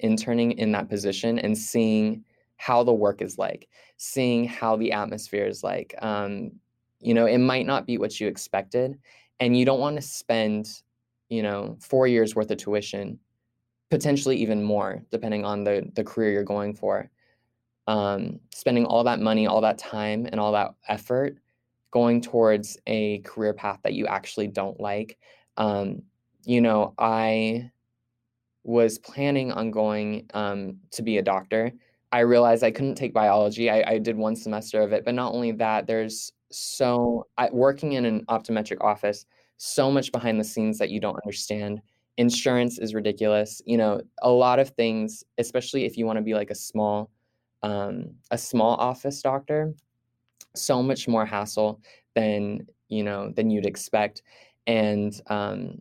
interning 0.00 0.52
in 0.52 0.72
that 0.72 0.90
position 0.90 1.38
and 1.38 1.56
seeing 1.56 2.22
how 2.56 2.82
the 2.82 2.92
work 2.92 3.22
is 3.22 3.38
like, 3.38 3.68
seeing 3.96 4.44
how 4.46 4.76
the 4.76 4.92
atmosphere 4.92 5.46
is 5.46 5.64
like. 5.64 5.94
Um, 6.02 6.52
you 7.00 7.14
know, 7.14 7.24
it 7.24 7.38
might 7.38 7.66
not 7.66 7.86
be 7.86 7.96
what 7.96 8.20
you 8.20 8.28
expected, 8.28 8.98
and 9.40 9.56
you 9.58 9.64
don't 9.64 9.80
want 9.80 9.96
to 9.96 10.02
spend 10.02 10.82
you 11.32 11.42
know, 11.42 11.76
four 11.80 12.06
years 12.06 12.34
worth 12.36 12.50
of 12.50 12.58
tuition, 12.58 13.18
potentially 13.90 14.36
even 14.36 14.62
more, 14.62 15.02
depending 15.10 15.44
on 15.44 15.64
the 15.64 15.76
the 15.94 16.04
career 16.04 16.30
you're 16.32 16.44
going 16.56 16.74
for. 16.74 17.10
um, 17.86 18.38
spending 18.54 18.84
all 18.86 19.04
that 19.04 19.20
money, 19.20 19.46
all 19.46 19.60
that 19.60 19.78
time, 19.78 20.26
and 20.30 20.40
all 20.40 20.52
that 20.52 20.74
effort 20.88 21.36
going 21.90 22.20
towards 22.20 22.78
a 22.86 23.18
career 23.20 23.52
path 23.52 23.80
that 23.82 23.92
you 23.94 24.06
actually 24.06 24.48
don't 24.48 24.80
like. 24.80 25.18
Um, 25.56 26.02
you 26.44 26.60
know, 26.60 26.94
I 26.98 27.70
was 28.64 28.98
planning 28.98 29.52
on 29.52 29.70
going 29.70 30.30
um, 30.34 30.78
to 30.92 31.02
be 31.02 31.18
a 31.18 31.22
doctor. 31.22 31.72
I 32.12 32.20
realized 32.20 32.62
I 32.64 32.70
couldn't 32.70 32.94
take 32.94 33.12
biology. 33.12 33.68
I, 33.70 33.82
I, 33.94 33.98
did 33.98 34.16
one 34.16 34.36
semester 34.36 34.80
of 34.82 34.92
it, 34.92 35.04
but 35.04 35.14
not 35.14 35.32
only 35.34 35.52
that, 35.52 35.86
there's 35.86 36.32
so 36.50 37.26
I, 37.36 37.48
working 37.52 37.94
in 37.94 38.04
an 38.04 38.24
optometric 38.28 38.78
office, 38.80 39.26
so 39.64 39.92
much 39.92 40.10
behind 40.10 40.40
the 40.40 40.44
scenes 40.44 40.76
that 40.76 40.90
you 40.90 40.98
don't 40.98 41.20
understand. 41.24 41.80
Insurance 42.16 42.80
is 42.80 42.94
ridiculous. 42.94 43.62
You 43.64 43.76
know, 43.76 44.00
a 44.20 44.28
lot 44.28 44.58
of 44.58 44.70
things, 44.70 45.22
especially 45.38 45.84
if 45.84 45.96
you 45.96 46.04
want 46.04 46.16
to 46.16 46.22
be 46.22 46.34
like 46.34 46.50
a 46.50 46.54
small, 46.54 47.10
um, 47.62 48.10
a 48.32 48.38
small 48.38 48.74
office 48.74 49.22
doctor, 49.22 49.72
so 50.56 50.82
much 50.82 51.06
more 51.06 51.24
hassle 51.24 51.80
than 52.16 52.66
you 52.88 53.04
know 53.04 53.32
than 53.36 53.50
you'd 53.50 53.64
expect. 53.64 54.22
And 54.66 55.18
um, 55.28 55.80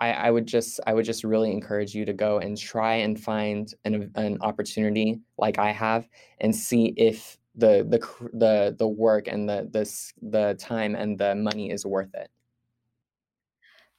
I, 0.00 0.12
I, 0.12 0.30
would 0.30 0.46
just 0.46 0.78
I 0.86 0.94
would 0.94 1.04
just 1.04 1.24
really 1.24 1.50
encourage 1.50 1.96
you 1.96 2.04
to 2.04 2.12
go 2.12 2.38
and 2.38 2.56
try 2.56 2.94
and 2.94 3.20
find 3.20 3.74
an 3.84 4.12
an 4.14 4.38
opportunity 4.42 5.18
like 5.38 5.58
I 5.58 5.72
have 5.72 6.08
and 6.40 6.54
see 6.54 6.94
if 6.96 7.36
the 7.56 7.84
the 7.88 7.98
the 8.32 8.76
the 8.78 8.88
work 8.88 9.26
and 9.26 9.48
the 9.48 9.68
the 9.72 9.84
the 10.22 10.54
time 10.54 10.94
and 10.94 11.18
the 11.18 11.34
money 11.34 11.72
is 11.72 11.84
worth 11.84 12.14
it. 12.14 12.30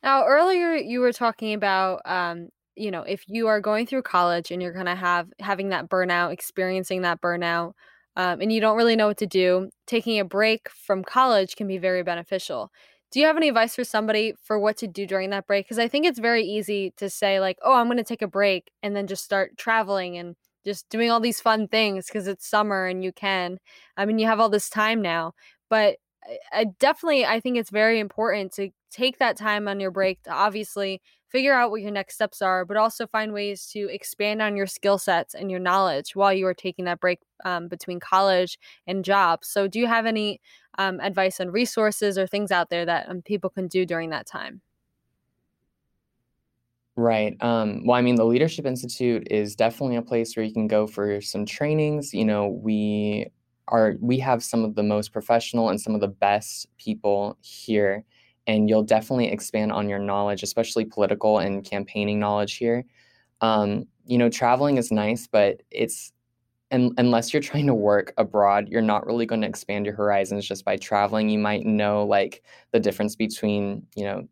Now, 0.03 0.25
earlier 0.25 0.75
you 0.75 0.99
were 1.01 1.13
talking 1.13 1.53
about 1.53 2.01
um, 2.05 2.49
you 2.75 2.91
know, 2.91 3.01
if 3.01 3.23
you 3.27 3.47
are 3.47 3.59
going 3.59 3.85
through 3.85 4.03
college 4.03 4.51
and 4.51 4.61
you're 4.61 4.73
gonna 4.73 4.95
have 4.95 5.27
having 5.39 5.69
that 5.69 5.89
burnout, 5.89 6.31
experiencing 6.33 7.01
that 7.01 7.21
burnout, 7.21 7.73
um, 8.15 8.41
and 8.41 8.51
you 8.51 8.61
don't 8.61 8.77
really 8.77 8.95
know 8.95 9.07
what 9.07 9.17
to 9.17 9.27
do, 9.27 9.69
taking 9.87 10.19
a 10.19 10.25
break 10.25 10.69
from 10.69 11.03
college 11.03 11.55
can 11.55 11.67
be 11.67 11.77
very 11.77 12.03
beneficial 12.03 12.71
do 13.11 13.19
you 13.19 13.25
have 13.25 13.37
any 13.37 13.47
advice 13.49 13.75
for 13.75 13.83
somebody 13.83 14.33
for 14.43 14.59
what 14.59 14.77
to 14.77 14.87
do 14.87 15.07
during 15.07 15.31
that 15.31 15.47
break? 15.47 15.65
Because 15.65 15.79
I 15.79 15.87
think 15.87 16.05
it's 16.05 16.19
very 16.19 16.43
easy 16.43 16.93
to 16.97 17.09
say, 17.09 17.39
like, 17.39 17.57
oh, 17.63 17.73
I'm 17.73 17.87
going 17.87 17.97
to 17.97 18.03
take 18.03 18.21
a 18.21 18.27
break 18.27 18.69
and 18.83 18.95
then 18.95 19.07
just 19.07 19.23
start 19.23 19.57
traveling 19.57 20.15
and 20.17 20.35
just 20.63 20.87
doing 20.89 21.09
all 21.09 21.19
these 21.19 21.41
fun 21.41 21.67
things 21.67 22.05
because 22.05 22.27
it's 22.27 22.47
summer 22.47 22.85
and 22.85 23.03
you 23.03 23.11
can. 23.11 23.57
I 23.97 24.05
mean, 24.05 24.19
you 24.19 24.27
have 24.27 24.39
all 24.39 24.49
this 24.49 24.69
time 24.69 25.01
now. 25.01 25.33
But 25.71 25.97
I 26.51 26.65
definitely, 26.65 27.25
I 27.25 27.39
think 27.39 27.57
it's 27.57 27.69
very 27.69 27.99
important 27.99 28.51
to 28.53 28.69
take 28.91 29.19
that 29.19 29.37
time 29.37 29.67
on 29.67 29.79
your 29.79 29.91
break 29.91 30.21
to 30.23 30.31
obviously 30.31 31.01
figure 31.29 31.53
out 31.53 31.69
what 31.71 31.81
your 31.81 31.91
next 31.91 32.15
steps 32.15 32.41
are, 32.41 32.65
but 32.65 32.77
also 32.77 33.05
find 33.07 33.33
ways 33.33 33.67
to 33.67 33.87
expand 33.89 34.41
on 34.41 34.55
your 34.55 34.65
skill 34.67 34.97
sets 34.97 35.35
and 35.35 35.51
your 35.51 35.59
knowledge 35.59 36.15
while 36.15 36.33
you 36.33 36.45
are 36.47 36.53
taking 36.53 36.85
that 36.85 36.99
break 36.99 37.19
um, 37.45 37.67
between 37.67 37.99
college 37.99 38.57
and 38.87 39.05
jobs. 39.05 39.47
So, 39.47 39.67
do 39.67 39.79
you 39.79 39.87
have 39.87 40.05
any 40.05 40.41
um, 40.77 40.99
advice 41.01 41.39
on 41.39 41.51
resources 41.51 42.17
or 42.17 42.25
things 42.27 42.51
out 42.51 42.69
there 42.69 42.85
that 42.85 43.09
um, 43.09 43.21
people 43.21 43.49
can 43.49 43.67
do 43.67 43.85
during 43.85 44.09
that 44.09 44.25
time? 44.25 44.61
Right. 46.95 47.41
Um, 47.41 47.85
well, 47.85 47.97
I 47.97 48.01
mean, 48.01 48.15
the 48.15 48.25
Leadership 48.25 48.65
Institute 48.65 49.25
is 49.31 49.55
definitely 49.55 49.95
a 49.95 50.01
place 50.01 50.35
where 50.35 50.45
you 50.45 50.51
can 50.53 50.67
go 50.67 50.85
for 50.85 51.21
some 51.21 51.45
trainings. 51.45 52.13
You 52.13 52.25
know, 52.25 52.47
we 52.47 53.27
are 53.69 53.95
we 54.01 54.19
have 54.19 54.43
some 54.43 54.63
of 54.63 54.75
the 54.75 54.83
most 54.83 55.13
professional 55.13 55.69
and 55.69 55.79
some 55.79 55.95
of 55.95 56.01
the 56.01 56.07
best 56.07 56.67
people 56.77 57.37
here 57.41 58.03
and 58.49 58.67
you'll 58.67 58.83
definitely 58.83 59.31
expand 59.31 59.71
on 59.71 59.87
your 59.87 59.99
knowledge, 59.99 60.41
especially 60.41 60.83
political 60.83 61.37
and 61.37 61.63
campaigning 61.63 62.19
knowledge 62.19 62.55
here. 62.55 62.83
Um, 63.41 63.85
you 64.05 64.17
know, 64.17 64.27
traveling 64.27 64.77
is 64.77 64.91
nice, 64.91 65.27
but 65.27 65.61
it's 65.69 66.11
and 66.71 66.91
unless 66.97 67.31
you're 67.31 67.41
trying 67.51 67.67
to 67.67 67.75
work 67.75 68.11
abroad, 68.17 68.67
you're 68.67 68.81
not 68.81 69.05
really 69.05 69.27
going 69.27 69.41
to 69.41 69.47
expand 69.47 69.85
your 69.85 69.95
horizons 69.95 70.47
just 70.47 70.65
by 70.65 70.77
traveling. 70.77 71.29
You 71.29 71.37
might 71.37 71.63
know 71.65 72.05
like 72.05 72.43
the 72.71 72.79
difference 72.79 73.15
between, 73.15 73.85
you 73.95 74.03
know, 74.03 74.27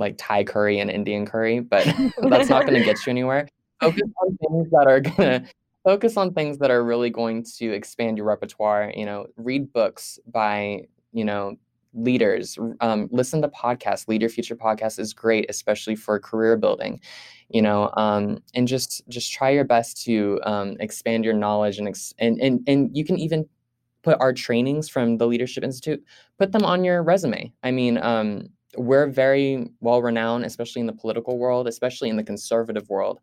like 0.00 0.16
Thai 0.18 0.42
curry 0.42 0.80
and 0.80 0.90
Indian 0.90 1.26
curry, 1.26 1.60
but 1.60 1.84
that's 2.22 2.48
not 2.48 2.66
going 2.66 2.78
to 2.78 2.84
get 2.84 3.06
you 3.06 3.10
anywhere. 3.10 3.48
Focus 3.80 4.02
on 4.20 4.36
things 4.36 4.68
that 4.72 4.86
are 4.88 5.00
going 5.00 5.42
to 5.42 5.48
focus 5.86 6.16
on 6.16 6.34
things 6.34 6.58
that 6.58 6.70
are 6.72 6.84
really 6.84 7.10
going 7.10 7.44
to 7.44 7.72
expand 7.72 8.18
your 8.18 8.26
repertoire. 8.26 8.92
You 8.96 9.06
know, 9.06 9.26
read 9.36 9.72
books 9.72 10.18
by, 10.26 10.82
you 11.12 11.24
know, 11.24 11.56
leaders 11.96 12.58
um, 12.80 13.08
listen 13.10 13.40
to 13.40 13.48
podcasts 13.48 14.06
lead 14.06 14.20
your 14.20 14.28
future 14.28 14.54
podcast 14.54 14.98
is 14.98 15.14
great 15.14 15.46
especially 15.48 15.96
for 15.96 16.20
career 16.20 16.54
building 16.56 17.00
you 17.48 17.62
know 17.62 17.90
um, 17.96 18.38
and 18.54 18.68
just 18.68 19.02
just 19.08 19.32
try 19.32 19.48
your 19.48 19.64
best 19.64 20.04
to 20.04 20.38
um, 20.44 20.76
expand 20.78 21.24
your 21.24 21.32
knowledge 21.32 21.78
and, 21.78 21.88
ex- 21.88 22.12
and 22.18 22.38
and 22.40 22.60
and 22.66 22.94
you 22.94 23.02
can 23.02 23.18
even 23.18 23.46
put 24.02 24.18
our 24.20 24.32
trainings 24.32 24.90
from 24.90 25.16
the 25.16 25.26
leadership 25.26 25.64
institute 25.64 26.04
put 26.38 26.52
them 26.52 26.64
on 26.64 26.84
your 26.84 27.02
resume 27.02 27.50
i 27.62 27.70
mean 27.70 27.96
um, 27.98 28.46
we're 28.76 29.06
very 29.06 29.66
well 29.80 30.02
renowned 30.02 30.44
especially 30.44 30.80
in 30.80 30.86
the 30.86 30.92
political 30.92 31.38
world 31.38 31.66
especially 31.66 32.10
in 32.10 32.16
the 32.16 32.22
conservative 32.22 32.86
world 32.90 33.20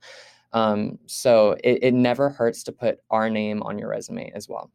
um, 0.54 0.98
so 1.06 1.58
it, 1.63 1.80
it 1.82 1.94
never 1.94 2.30
hurts 2.30 2.63
to 2.63 2.72
put 2.72 3.00
our 3.10 3.30
name 3.30 3.62
on 3.63 3.78
your 3.78 3.89
resume 3.89 4.32
as 4.34 4.48
well 4.48 4.72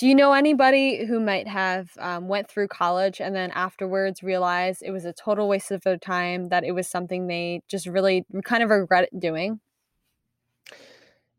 do 0.00 0.06
you 0.06 0.14
know 0.14 0.32
anybody 0.32 1.04
who 1.04 1.20
might 1.20 1.46
have 1.46 1.90
um, 1.98 2.26
went 2.26 2.48
through 2.48 2.68
college 2.68 3.20
and 3.20 3.36
then 3.36 3.50
afterwards 3.50 4.22
realized 4.22 4.82
it 4.82 4.92
was 4.92 5.04
a 5.04 5.12
total 5.12 5.46
waste 5.46 5.70
of 5.70 5.82
their 5.82 5.98
time, 5.98 6.48
that 6.48 6.64
it 6.64 6.72
was 6.72 6.88
something 6.88 7.26
they 7.26 7.60
just 7.68 7.86
really 7.86 8.24
kind 8.44 8.62
of 8.62 8.70
regret 8.70 9.10
doing? 9.18 9.60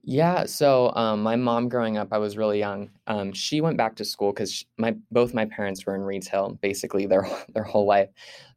Yeah, 0.03 0.45
so 0.45 0.91
um, 0.95 1.23
my 1.23 1.35
mom 1.35 1.69
growing 1.69 1.97
up, 1.97 2.09
I 2.11 2.19
was 2.19 2.35
really 2.37 2.59
young. 2.59 2.89
Um, 3.07 3.33
she 3.33 3.61
went 3.61 3.77
back 3.77 3.95
to 3.95 4.05
school 4.05 4.31
because 4.31 4.65
my 4.77 4.95
both 5.11 5.33
my 5.33 5.45
parents 5.45 5.85
were 5.85 5.95
in 5.95 6.01
retail 6.01 6.57
basically 6.61 7.07
their 7.07 7.27
their 7.53 7.63
whole 7.63 7.85
life. 7.85 8.09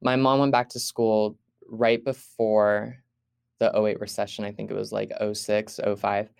My 0.02 0.16
mom 0.16 0.40
went 0.40 0.52
back 0.52 0.68
to 0.70 0.80
school 0.80 1.38
right 1.66 2.04
before 2.04 2.98
the 3.72 3.86
08 3.86 4.00
recession. 4.00 4.44
I 4.44 4.52
think 4.52 4.70
it 4.70 4.76
was 4.76 4.92
like 4.92 5.12
06, 5.32 5.80
05. 5.96 6.30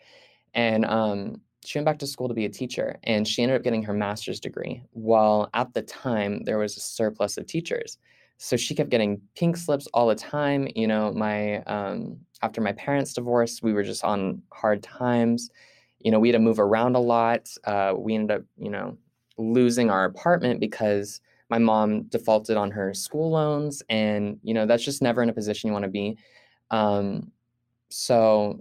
And 0.55 0.85
um, 0.85 1.41
she 1.65 1.79
went 1.79 1.87
back 1.87 1.99
to 1.99 2.07
school 2.07 2.29
to 2.29 2.35
be 2.35 2.45
a 2.45 2.51
teacher 2.51 2.99
and 3.05 3.27
she 3.27 3.43
ended 3.43 3.57
up 3.57 3.65
getting 3.65 3.83
her 3.83 3.93
master's 3.93 4.41
degree. 4.41 4.83
While 4.93 5.49
at 5.55 5.73
the 5.75 5.83
time, 5.83 6.45
there 6.45 6.59
was 6.59 6.77
a 6.77 6.81
surplus 6.81 7.37
of 7.37 7.47
teachers. 7.47 7.99
So 8.39 8.57
she 8.57 8.75
kept 8.75 8.91
getting 8.91 9.21
pink 9.37 9.57
slips 9.57 9.87
all 9.95 10.09
the 10.09 10.15
time. 10.15 10.69
You 10.75 10.87
know, 10.87 11.13
my 11.13 11.63
um, 11.63 12.19
after 12.43 12.61
my 12.61 12.73
parents' 12.73 13.15
divorce, 13.15 13.63
we 13.63 13.73
were 13.73 13.83
just 13.83 14.05
on 14.05 14.43
hard 14.53 14.83
times. 14.83 15.51
You 16.01 16.11
know, 16.11 16.19
we 16.19 16.29
had 16.29 16.35
to 16.35 16.41
move 16.41 16.59
around 16.59 16.97
a 16.97 17.01
lot. 17.01 17.49
Uh, 17.65 17.95
we 17.97 18.15
ended 18.15 18.39
up, 18.39 18.43
you 18.59 18.71
know, 18.71 18.99
losing 19.39 19.89
our 19.89 20.05
apartment 20.05 20.61
because 20.61 21.21
my 21.49 21.59
mom 21.59 22.03
defaulted 22.05 22.57
on 22.57 22.71
her 22.73 22.93
school 22.93 23.31
loans, 23.31 23.83
and 23.89 24.39
you 24.43 24.53
know, 24.53 24.67
that's 24.67 24.85
just 24.85 25.01
never 25.01 25.23
in 25.23 25.31
a 25.31 25.33
position 25.33 25.69
you 25.69 25.73
want 25.73 25.85
to 25.85 25.91
be. 25.91 26.19
Um, 26.75 27.31
so 27.89 28.61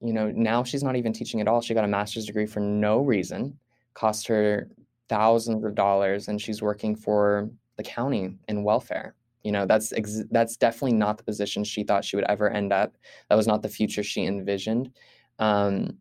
you 0.00 0.12
know, 0.12 0.32
now 0.32 0.64
she's 0.64 0.82
not 0.82 0.96
even 0.96 1.12
teaching 1.12 1.40
at 1.40 1.46
all. 1.46 1.60
She 1.60 1.74
got 1.74 1.84
a 1.84 1.88
master's 1.88 2.26
degree 2.26 2.46
for 2.46 2.58
no 2.58 2.98
reason, 2.98 3.56
cost 3.94 4.26
her 4.26 4.68
thousands 5.08 5.64
of 5.64 5.76
dollars, 5.76 6.26
and 6.28 6.40
she's 6.40 6.60
working 6.60 6.96
for 6.96 7.48
the 7.76 7.84
county 7.84 8.36
in 8.48 8.64
welfare. 8.64 9.14
You 9.44 9.52
know, 9.52 9.66
that's 9.66 9.92
ex- 9.92 10.24
that's 10.30 10.56
definitely 10.56 10.98
not 10.98 11.18
the 11.18 11.24
position 11.24 11.62
she 11.64 11.84
thought 11.84 12.04
she 12.04 12.16
would 12.16 12.26
ever 12.28 12.50
end 12.50 12.72
up. 12.72 12.96
That 13.28 13.36
was 13.36 13.46
not 13.46 13.62
the 13.62 13.68
future 13.68 14.02
she 14.02 14.24
envisioned. 14.24 14.90
Um, 15.38 15.98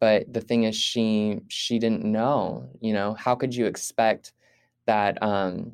but 0.00 0.30
the 0.32 0.40
thing 0.40 0.64
is, 0.64 0.76
she 0.76 1.40
she 1.48 1.78
didn't 1.78 2.04
know. 2.04 2.68
You 2.80 2.92
know, 2.94 3.14
how 3.14 3.34
could 3.34 3.54
you 3.54 3.66
expect 3.66 4.32
that? 4.86 5.22
Um, 5.22 5.72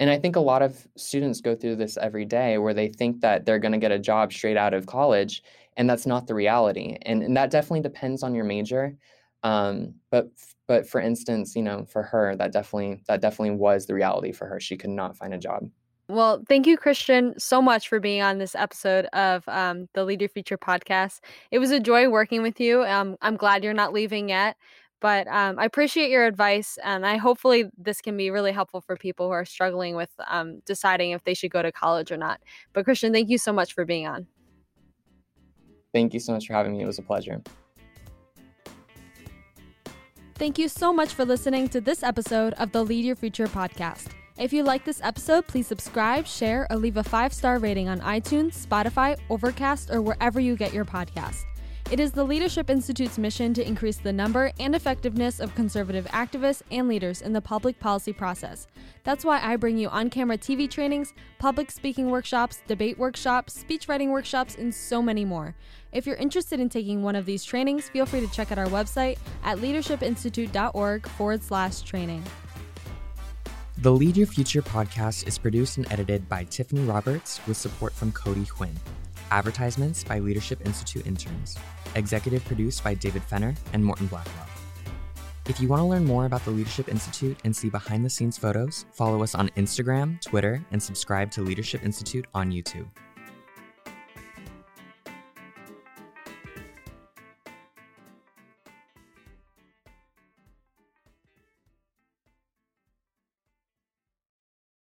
and 0.00 0.10
I 0.10 0.18
think 0.18 0.34
a 0.34 0.40
lot 0.40 0.62
of 0.62 0.88
students 0.96 1.40
go 1.40 1.54
through 1.54 1.76
this 1.76 1.96
every 1.96 2.24
day, 2.24 2.58
where 2.58 2.74
they 2.74 2.88
think 2.88 3.20
that 3.20 3.46
they're 3.46 3.60
going 3.60 3.72
to 3.72 3.78
get 3.78 3.92
a 3.92 3.98
job 3.98 4.32
straight 4.32 4.56
out 4.56 4.74
of 4.74 4.86
college, 4.86 5.44
and 5.76 5.88
that's 5.88 6.06
not 6.06 6.26
the 6.26 6.34
reality 6.34 6.98
and, 7.02 7.22
and 7.22 7.36
that 7.36 7.50
definitely 7.50 7.80
depends 7.80 8.22
on 8.22 8.34
your 8.34 8.44
major 8.44 8.96
um, 9.42 9.94
but 10.10 10.28
but 10.68 10.86
for 10.86 11.00
instance 11.00 11.56
you 11.56 11.62
know 11.62 11.84
for 11.84 12.02
her 12.02 12.36
that 12.36 12.52
definitely 12.52 13.02
that 13.08 13.20
definitely 13.20 13.56
was 13.56 13.86
the 13.86 13.94
reality 13.94 14.32
for 14.32 14.46
her 14.46 14.60
she 14.60 14.76
could 14.76 14.90
not 14.90 15.16
find 15.16 15.34
a 15.34 15.38
job 15.38 15.68
well, 16.08 16.42
thank 16.48 16.66
you, 16.66 16.76
Christian, 16.76 17.38
so 17.38 17.62
much 17.62 17.88
for 17.88 18.00
being 18.00 18.20
on 18.20 18.38
this 18.38 18.56
episode 18.56 19.04
of 19.12 19.44
um, 19.46 19.88
the 19.94 20.04
Lead 20.04 20.20
Your 20.20 20.28
Future 20.28 20.58
podcast. 20.58 21.20
It 21.52 21.60
was 21.60 21.70
a 21.70 21.78
joy 21.78 22.08
working 22.08 22.42
with 22.42 22.58
you. 22.58 22.82
Um, 22.82 23.16
I'm 23.22 23.36
glad 23.36 23.62
you're 23.62 23.74
not 23.74 23.92
leaving 23.92 24.28
yet, 24.28 24.56
but 25.00 25.26
um, 25.28 25.58
I 25.58 25.64
appreciate 25.64 26.10
your 26.10 26.26
advice, 26.26 26.78
and 26.84 27.06
I 27.06 27.16
hopefully 27.16 27.64
this 27.76 28.00
can 28.00 28.16
be 28.16 28.30
really 28.30 28.52
helpful 28.52 28.80
for 28.80 28.96
people 28.96 29.26
who 29.26 29.32
are 29.32 29.44
struggling 29.44 29.96
with 29.96 30.10
um, 30.28 30.60
deciding 30.66 31.12
if 31.12 31.24
they 31.24 31.34
should 31.34 31.50
go 31.50 31.62
to 31.62 31.72
college 31.72 32.12
or 32.12 32.16
not. 32.16 32.40
But 32.72 32.84
Christian, 32.84 33.12
thank 33.12 33.30
you 33.30 33.38
so 33.38 33.52
much 33.52 33.72
for 33.74 33.84
being 33.84 34.06
on. 34.06 34.26
Thank 35.92 36.14
you 36.14 36.20
so 36.20 36.32
much 36.32 36.46
for 36.46 36.52
having 36.52 36.72
me. 36.72 36.82
It 36.82 36.86
was 36.86 36.98
a 36.98 37.02
pleasure. 37.02 37.42
Thank 40.36 40.58
you 40.58 40.68
so 40.68 40.92
much 40.92 41.12
for 41.12 41.24
listening 41.24 41.68
to 41.68 41.80
this 41.80 42.02
episode 42.02 42.54
of 42.54 42.72
the 42.72 42.82
Lead 42.82 43.04
Your 43.04 43.16
Future 43.16 43.46
podcast. 43.46 44.08
If 44.38 44.54
you 44.54 44.62
like 44.62 44.86
this 44.86 45.00
episode, 45.02 45.46
please 45.46 45.66
subscribe, 45.66 46.26
share, 46.26 46.66
or 46.70 46.76
leave 46.76 46.96
a 46.96 47.04
five 47.04 47.34
star 47.34 47.58
rating 47.58 47.90
on 47.90 48.00
iTunes, 48.00 48.66
Spotify, 48.66 49.18
Overcast, 49.28 49.90
or 49.90 50.00
wherever 50.00 50.40
you 50.40 50.56
get 50.56 50.72
your 50.72 50.86
podcast. 50.86 51.44
It 51.90 51.98
is 51.98 52.12
the 52.12 52.22
Leadership 52.22 52.70
Institute's 52.70 53.18
mission 53.18 53.52
to 53.52 53.66
increase 53.66 53.96
the 53.96 54.12
number 54.12 54.52
and 54.60 54.76
effectiveness 54.76 55.40
of 55.40 55.52
conservative 55.56 56.04
activists 56.06 56.62
and 56.70 56.86
leaders 56.86 57.20
in 57.20 57.32
the 57.32 57.40
public 57.40 57.80
policy 57.80 58.12
process. 58.12 58.68
That's 59.02 59.24
why 59.24 59.40
I 59.42 59.56
bring 59.56 59.76
you 59.76 59.88
on 59.88 60.08
camera 60.08 60.38
TV 60.38 60.70
trainings, 60.70 61.12
public 61.40 61.68
speaking 61.72 62.08
workshops, 62.08 62.62
debate 62.68 62.96
workshops, 62.96 63.54
speech 63.54 63.88
writing 63.88 64.12
workshops, 64.12 64.54
and 64.54 64.72
so 64.72 65.02
many 65.02 65.24
more. 65.24 65.56
If 65.90 66.06
you're 66.06 66.14
interested 66.14 66.60
in 66.60 66.68
taking 66.68 67.02
one 67.02 67.16
of 67.16 67.26
these 67.26 67.42
trainings, 67.42 67.88
feel 67.88 68.06
free 68.06 68.20
to 68.20 68.32
check 68.32 68.52
out 68.52 68.58
our 68.58 68.66
website 68.66 69.18
at 69.42 69.58
leadershipinstitute.org 69.58 71.08
forward 71.08 71.42
slash 71.42 71.80
training. 71.80 72.22
The 73.78 73.90
Lead 73.90 74.16
Your 74.16 74.28
Future 74.28 74.62
podcast 74.62 75.26
is 75.26 75.38
produced 75.38 75.76
and 75.76 75.90
edited 75.90 76.28
by 76.28 76.44
Tiffany 76.44 76.82
Roberts 76.82 77.40
with 77.48 77.56
support 77.56 77.92
from 77.94 78.12
Cody 78.12 78.46
Quinn. 78.46 78.76
Advertisements 79.32 80.04
by 80.04 80.18
Leadership 80.20 80.64
Institute 80.64 81.06
interns. 81.06 81.56
Executive 81.94 82.44
produced 82.44 82.84
by 82.84 82.94
David 82.94 83.22
Fenner 83.22 83.54
and 83.72 83.84
Morton 83.84 84.06
Blackwell. 84.06 84.46
If 85.48 85.60
you 85.60 85.68
want 85.68 85.80
to 85.80 85.86
learn 85.86 86.04
more 86.04 86.26
about 86.26 86.44
the 86.44 86.50
Leadership 86.50 86.88
Institute 86.88 87.36
and 87.44 87.54
see 87.54 87.70
behind 87.70 88.04
the 88.04 88.10
scenes 88.10 88.38
photos, 88.38 88.84
follow 88.92 89.22
us 89.22 89.34
on 89.34 89.48
Instagram, 89.56 90.20
Twitter, 90.20 90.64
and 90.70 90.80
subscribe 90.80 91.30
to 91.32 91.42
Leadership 91.42 91.84
Institute 91.84 92.26
on 92.34 92.52
YouTube. 92.52 92.86